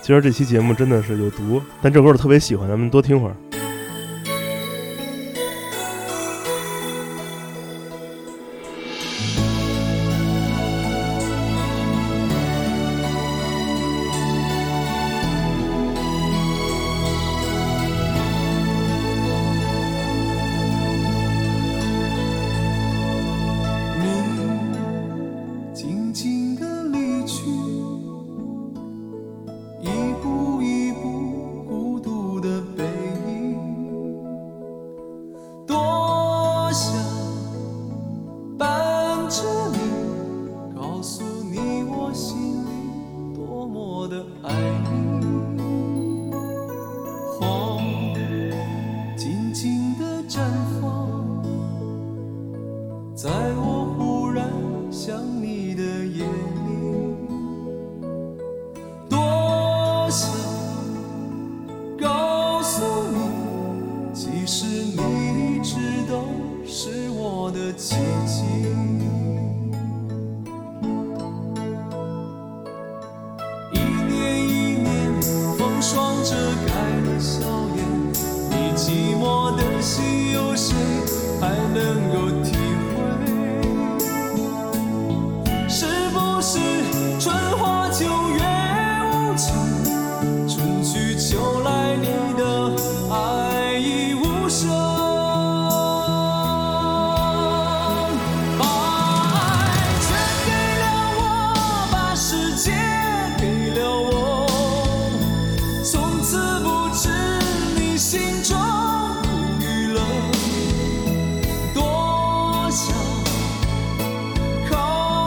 [0.00, 3.36] 今儿这期节目真的是有毒，但这歌我特别喜欢，咱们多听会儿。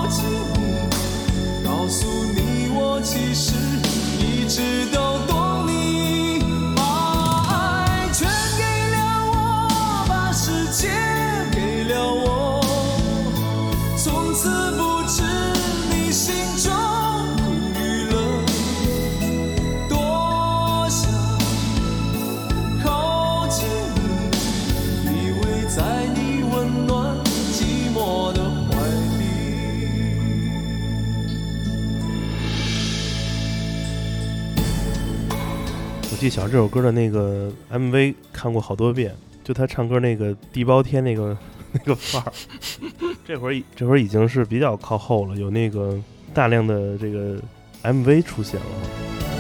[0.05, 3.54] 告诉你我其实
[36.25, 39.11] 记小这首歌的那个 MV 看过好多遍，
[39.43, 41.37] 就他唱歌那个地包天那个
[41.71, 42.33] 那个范儿。
[43.23, 45.95] 这会儿这会儿已经是比较靠后了，有那个
[46.33, 47.39] 大量的这个
[47.83, 49.34] MV 出现了。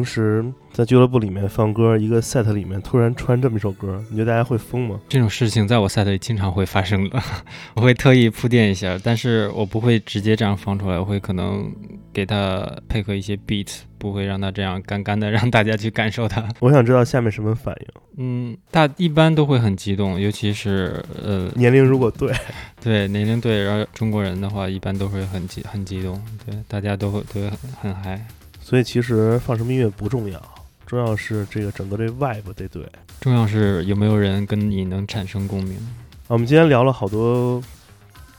[0.00, 0.42] 平时
[0.72, 4.98] 在俱乐部里面放歌，一个 set 里面突然穿这么一首歌，你觉得大家会疯吗？
[5.10, 7.22] 这种事情在我 set 里经常会发生的，
[7.76, 11.70] 我会特意铺垫一下，但是我不会直接这样放出来，我会可能
[12.14, 16.48] 给它配合一些 beat，不会让它这样干干的让大家去感受它。
[16.60, 17.86] 我想知道下面什么反应。
[18.16, 22.32] 嗯，大一般都会很激动，尤其是呃 年龄如果对，
[22.80, 28.24] 对年龄对，然后中国人的话一般都会很激很激动，对大家都会都会很很嗨。
[28.70, 30.40] 所以其实放什么音乐不重要，
[30.86, 32.88] 重要是这个整个这 vibe 得对。
[33.20, 35.74] 重要是有没有人跟你能产生共鸣。
[35.74, 37.60] 啊，我们今天聊了好多，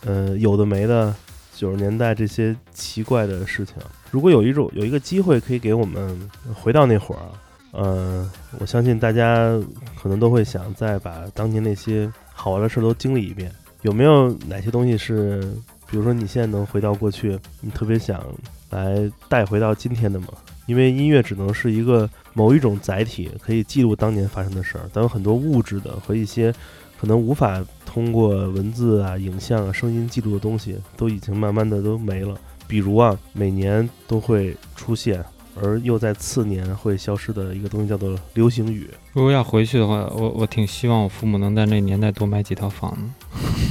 [0.06, 1.14] 呃，有的没的，
[1.54, 3.76] 九十年代这些奇怪的事情。
[4.10, 6.18] 如果有一种有一个机会可以给我们
[6.54, 7.28] 回到那会儿，
[7.72, 9.60] 呃，我相信大家
[10.02, 13.52] 可能都会想再把当年那些好玩的事都经历一遍。
[13.82, 15.42] 有没有哪些东西是，
[15.90, 18.24] 比如说你现在能回到过去，你特别想
[18.72, 20.28] 来带回到今天的嘛？
[20.66, 26.54] 因为音乐只能是一个某一种载体，可以记录当年发生的事儿，但有很多物质的和一些
[27.00, 32.38] 可能无法通过文字啊、影像啊、声音记录的东西，都已经慢慢的都没了。
[32.68, 35.22] 比如啊，每年都会出现，
[35.62, 38.90] 而又在次年会消失的一个东西，叫做流行语。
[39.12, 43.02] 如果要回去的话，我我挺希望我父母能在那个年代多买几套房子。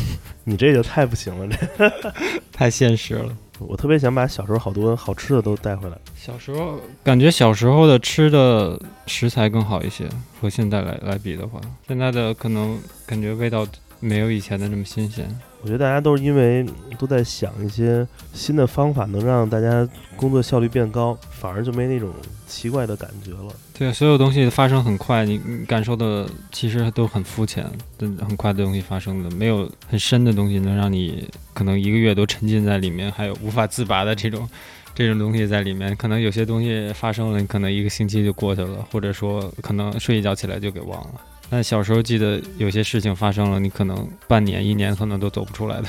[0.45, 2.13] 你这就太不行了，这
[2.53, 3.35] 太现实了。
[3.69, 5.97] 我特别想把小时候好多好吃的都带回来。
[6.17, 10.09] 小时候感觉小时候的吃的食材更好一些，
[10.41, 13.67] 和现在来来比的话，现在的可能感觉味道
[14.01, 15.29] 没有以前的那么新鲜。
[15.63, 16.67] 我觉得大家都是因为
[16.99, 19.87] 都在想一些新的方法，能让大家
[20.17, 22.11] 工作效率变高，反而就没那种
[22.47, 23.55] 奇怪的感觉了。
[23.75, 27.67] 对，所有东西发生很快，你你感受的其实都很肤浅，
[27.99, 34.49] 很快的东西发生的，没有很深的东西能让你可能一个月都沉浸在里面，还有无法自拔的这种
[34.95, 35.95] 这种东西在里面。
[35.97, 41.21] 可能有些东西发生了，你可能一个星期就过去了，或者说可能睡一觉起来就给忘了。
[41.51, 45.89] 但小时候记得有些事情发生了，你可能半年、一年可能都走不出来的。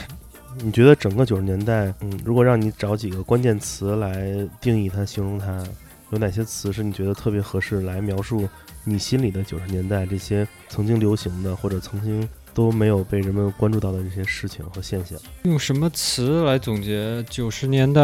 [0.57, 5.64] 你觉得整个九十年代，嗯，如果让你找几个关键词来定义它、形容它，
[6.09, 8.49] 有哪些词是你觉得特别合适来描述
[8.84, 15.18] 你心里的九十年代这些曾经流行的或者曾经都没有被人们关注到的这些事情和现象？
[15.43, 18.01] 用什么词来总结九十年代？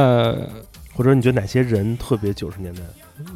[0.94, 2.82] 或者你觉得哪些人特别九十年代？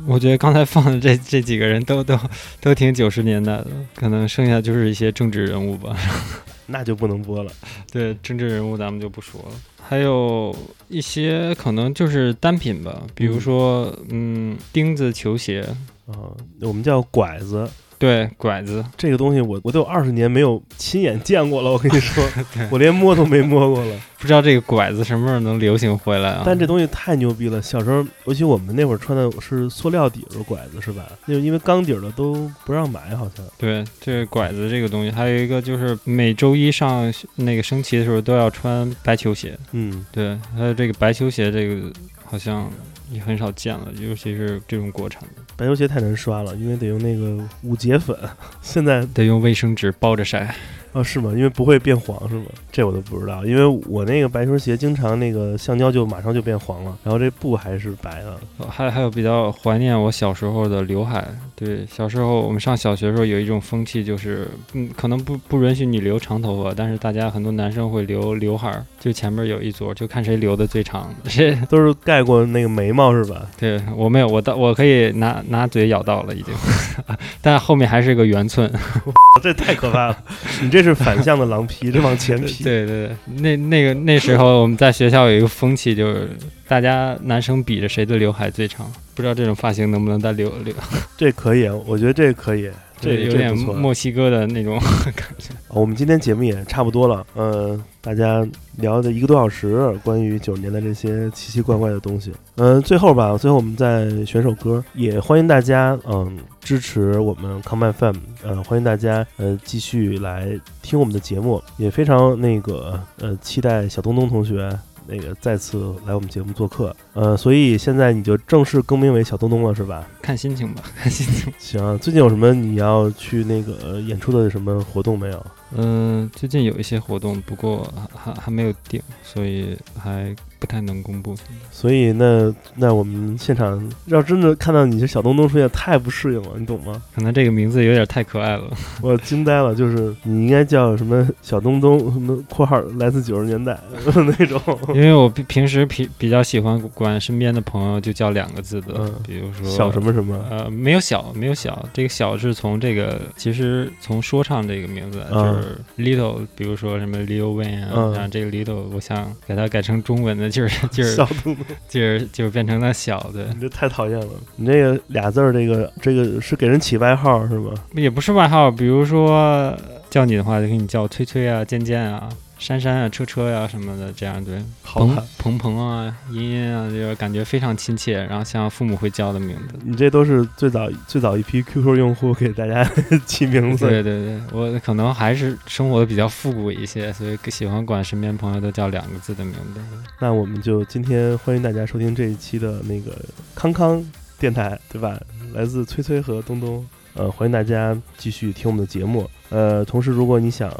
[0.05, 2.19] 我觉得刚才放的这 这几个人都都
[2.59, 5.95] 都挺九十年代的，可能剩下就是一些政治人物吧。
[6.67, 7.51] 那就不能播了。
[7.91, 9.51] 对，政治人物咱们就不说了。
[9.81, 10.55] 还有
[10.87, 15.61] 一些可能就是单品吧，比如说，嗯，钉子球鞋
[16.07, 17.69] 啊，我们叫拐子。
[18.01, 21.71] 对，拐子这个东西我，我都有二十年没有亲眼见过了。
[21.71, 22.27] 我跟你说，
[22.71, 26.41] 我连摸都没摸过了，不知道这个拐子什么时候能流行回来啊？
[26.43, 27.61] 但这东西太牛逼了。
[27.61, 31.05] 小时候，尤其我们那会儿穿的是塑料底的拐子，是吧？
[31.27, 33.45] 就因为钢底儿的都不让买，好像。
[33.59, 39.55] 对，这个拐子这个东西，还有一个就是每周一上那个升旗的时候都要穿白球鞋。
[39.73, 41.93] 嗯，对，还有这个白球鞋，这个
[42.25, 42.67] 好像。
[43.11, 48.15] 也很少见了，尤其是这种国产的白球鞋太难刷了，因为得用那个五洁粉，
[48.61, 50.55] 现在得用卫生纸包着晒。
[50.93, 51.31] 哦，是吗？
[51.33, 52.45] 因为不会变黄是吗？
[52.69, 58.37] 这我都不知道，因为我那个白球鞋经常那个橡胶就马上就变黄了，然后这布还是白的。
[58.67, 61.25] 还还有比较怀念我小时候的刘海。
[61.55, 71.09] 对，小时候我们上小学的时候有一种风气，就是嗯，可能不不允许你留长头发，但是大家很多男生会留刘海，就前面有一撮，就看谁留的最长。
[71.23, 73.47] 这 都是盖过那个眉毛是吧？
[73.57, 76.53] 对我没有，我到我可以拿拿嘴咬到了已经，
[77.41, 78.71] 但后面还是个圆寸。
[79.41, 80.17] 这太可怕了！
[80.61, 82.63] 你这是反向的狼皮，这往前劈。
[82.63, 86.29] 对对对，那那个那时候我们在学校有一个风气，就是
[86.67, 88.91] 大家男生比着谁的刘海最长。
[89.13, 90.73] 不知道这种发型能不能再留留？
[91.17, 92.69] 这可以，我觉得这可以，
[93.01, 94.79] 这有点墨西哥的那种
[95.15, 95.49] 感觉。
[95.69, 98.47] 我们今天节目也差不多了，呃，大家
[98.77, 102.31] 聊的一个多小时关于九十年代这些奇奇怪怪的东西。
[102.55, 110.47] 嗯，最后吧，最后我们再选首歌，也欢迎大家嗯支持我们 Come FM，呃，欢迎大家呃继续来
[110.83, 114.69] 听我们的节目，也非常那个呃期待小东东同学。
[115.07, 120.07] 那个再次来我们节目做客，呃，所以现在你就正式更名为小东东了，是吧？
[120.21, 121.53] 看心情吧， 看心情。
[121.57, 125.45] 行，最近有什么你要去那个演出的什么活动没有？
[125.75, 130.81] 嗯，最近有一些活动，不过还还没有定，所以还不太。
[130.81, 131.35] 能公布。
[131.69, 136.99] 所以那那我们现场要真的看到你是小东东出现，太不适应了，你懂吗？
[137.13, 138.63] 可能这个名字有点太可爱了。
[138.99, 143.79] 我惊呆了，就是你应该叫什么小东东什么（括号来自九十年代）
[144.15, 144.59] 那种。
[144.95, 161.57] 因为我平平时比比较喜欢管身边的朋友就叫两个字的，嗯比如说小什么什么，呃，没有小，没有小，这个小是从这个其实从说唱这个名字，嗯就是 little，比如说什么 Lil Wayne 啊，嗯像这个 little，我想给它改成中文的，就是 就是小动物，
[161.87, 164.27] 就是就是变成了小的，你这太讨厌了。
[164.57, 167.73] 你这个俩字儿，这个这个是给人起外号是吗？
[167.93, 169.75] 也不是外号，比如说
[170.09, 172.29] 叫你的话，就给你叫崔崔啊、健健啊、
[172.61, 174.63] 珊珊啊、车车呀、什么的，这样对。
[174.83, 179.79] 鹏好，鹏鹏啊、茵茵啊，就是感觉非常亲切，然后像父母会叫的名字。
[179.83, 182.87] 你这都是最早最早一批 QQ 用户给大家
[183.25, 183.87] 起名字。
[183.89, 189.81] 对对对，我可能还是生活的比较复古一些，所以喜欢管身边朋友都叫两个字的名字。
[190.19, 193.17] 那我们就今天欢迎大家收听这一期的那个
[193.55, 194.05] 康康
[194.37, 195.19] 电台，对吧？
[195.55, 199.27] 来自崔崔和东东，呃，欢迎大家继续听我们的节目。
[199.49, 200.71] 呃，同时如果你想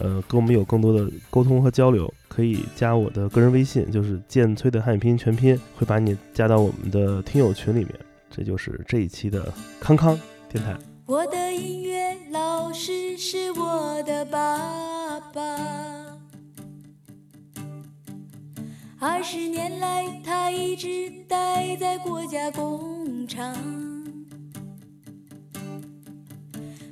[0.00, 7.94] 呃跟我们有更多的沟通和交流，可以加我的个人微信，就是剑崔的汉语拼音全拼，会把你加到我们的听友群里面。
[8.30, 10.18] 这就是这一期的康康
[10.50, 10.76] 电台。
[11.06, 15.40] 我的音乐老师是我的爸爸，
[18.98, 23.85] 二十年来他一直待在国家工厂。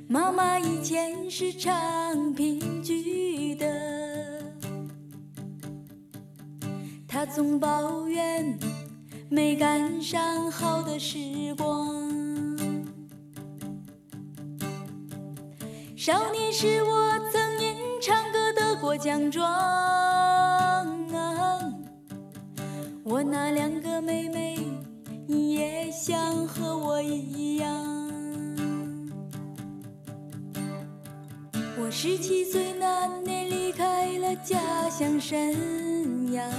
[0.07, 3.65] 妈妈以前是唱评剧的，
[7.07, 8.57] 她总抱怨
[9.29, 11.17] 没赶上好的时
[11.57, 11.95] 光。
[15.95, 19.43] 少年时我曾因唱歌得过奖状
[21.13, 21.59] 啊，
[23.03, 24.59] 我那两个妹妹
[25.27, 27.74] 也想和我一样。
[31.97, 34.59] 十七岁那年离开了家
[34.89, 36.51] 乡沈阳，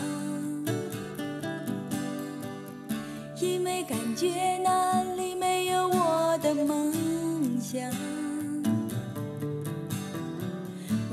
[3.38, 6.90] 因为感觉那里没有我的梦
[7.60, 7.82] 想。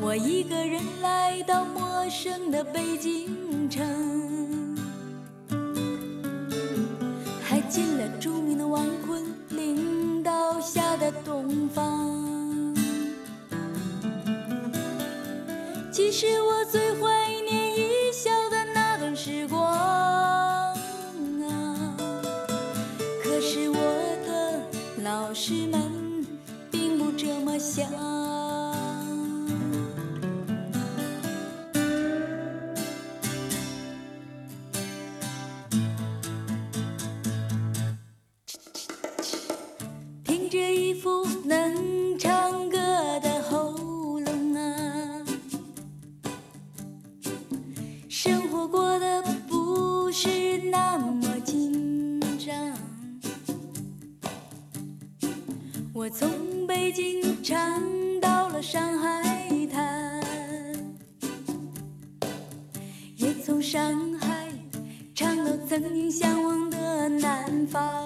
[0.01, 3.85] 我一个人来到陌生的北京城，
[7.43, 12.22] 还进了著名的王昆领导下的东方。
[15.93, 17.22] 其实我最坏
[58.63, 59.21] 上海
[59.69, 60.23] 滩，
[63.17, 64.47] 也从上海
[65.13, 68.02] 唱到曾经向往的南方。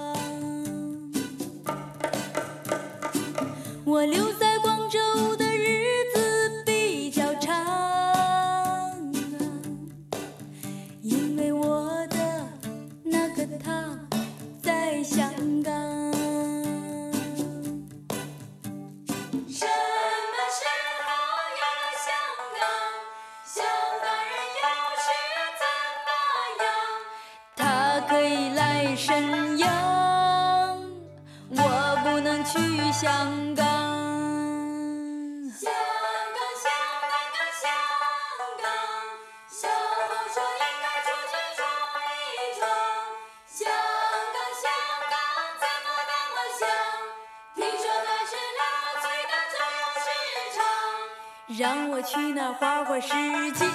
[51.58, 53.10] 让我去那花花世
[53.54, 53.66] 界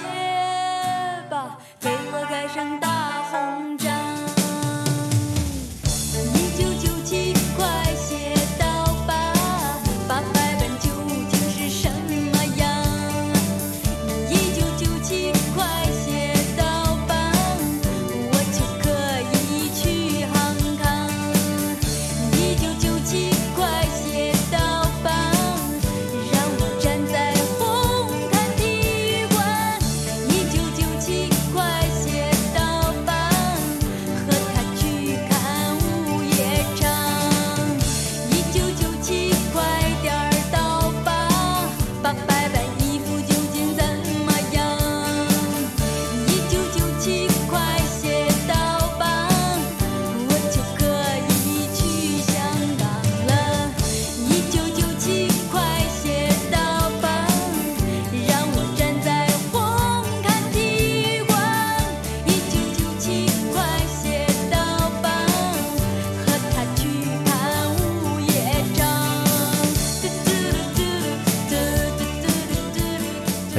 [1.29, 2.87] 吧，给我盖上大
[3.29, 3.92] 红毡。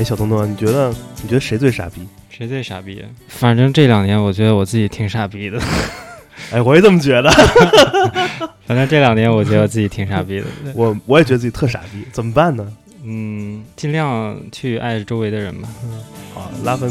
[0.04, 0.90] 哎，小东东啊，你觉得
[1.22, 2.06] 你觉得谁最傻逼？
[2.28, 3.02] 谁最傻逼？
[3.26, 5.58] 反正这两年我觉得我自己挺傻逼的。
[6.52, 7.30] 哎，我也这么觉得。
[8.68, 10.46] 反正这两年我觉得我自己挺傻逼的。
[10.74, 12.70] 我我也觉得自己特傻逼，怎么办呢？
[13.02, 15.68] 嗯，尽量去爱周围的人吧。
[16.34, 16.90] 好，拉分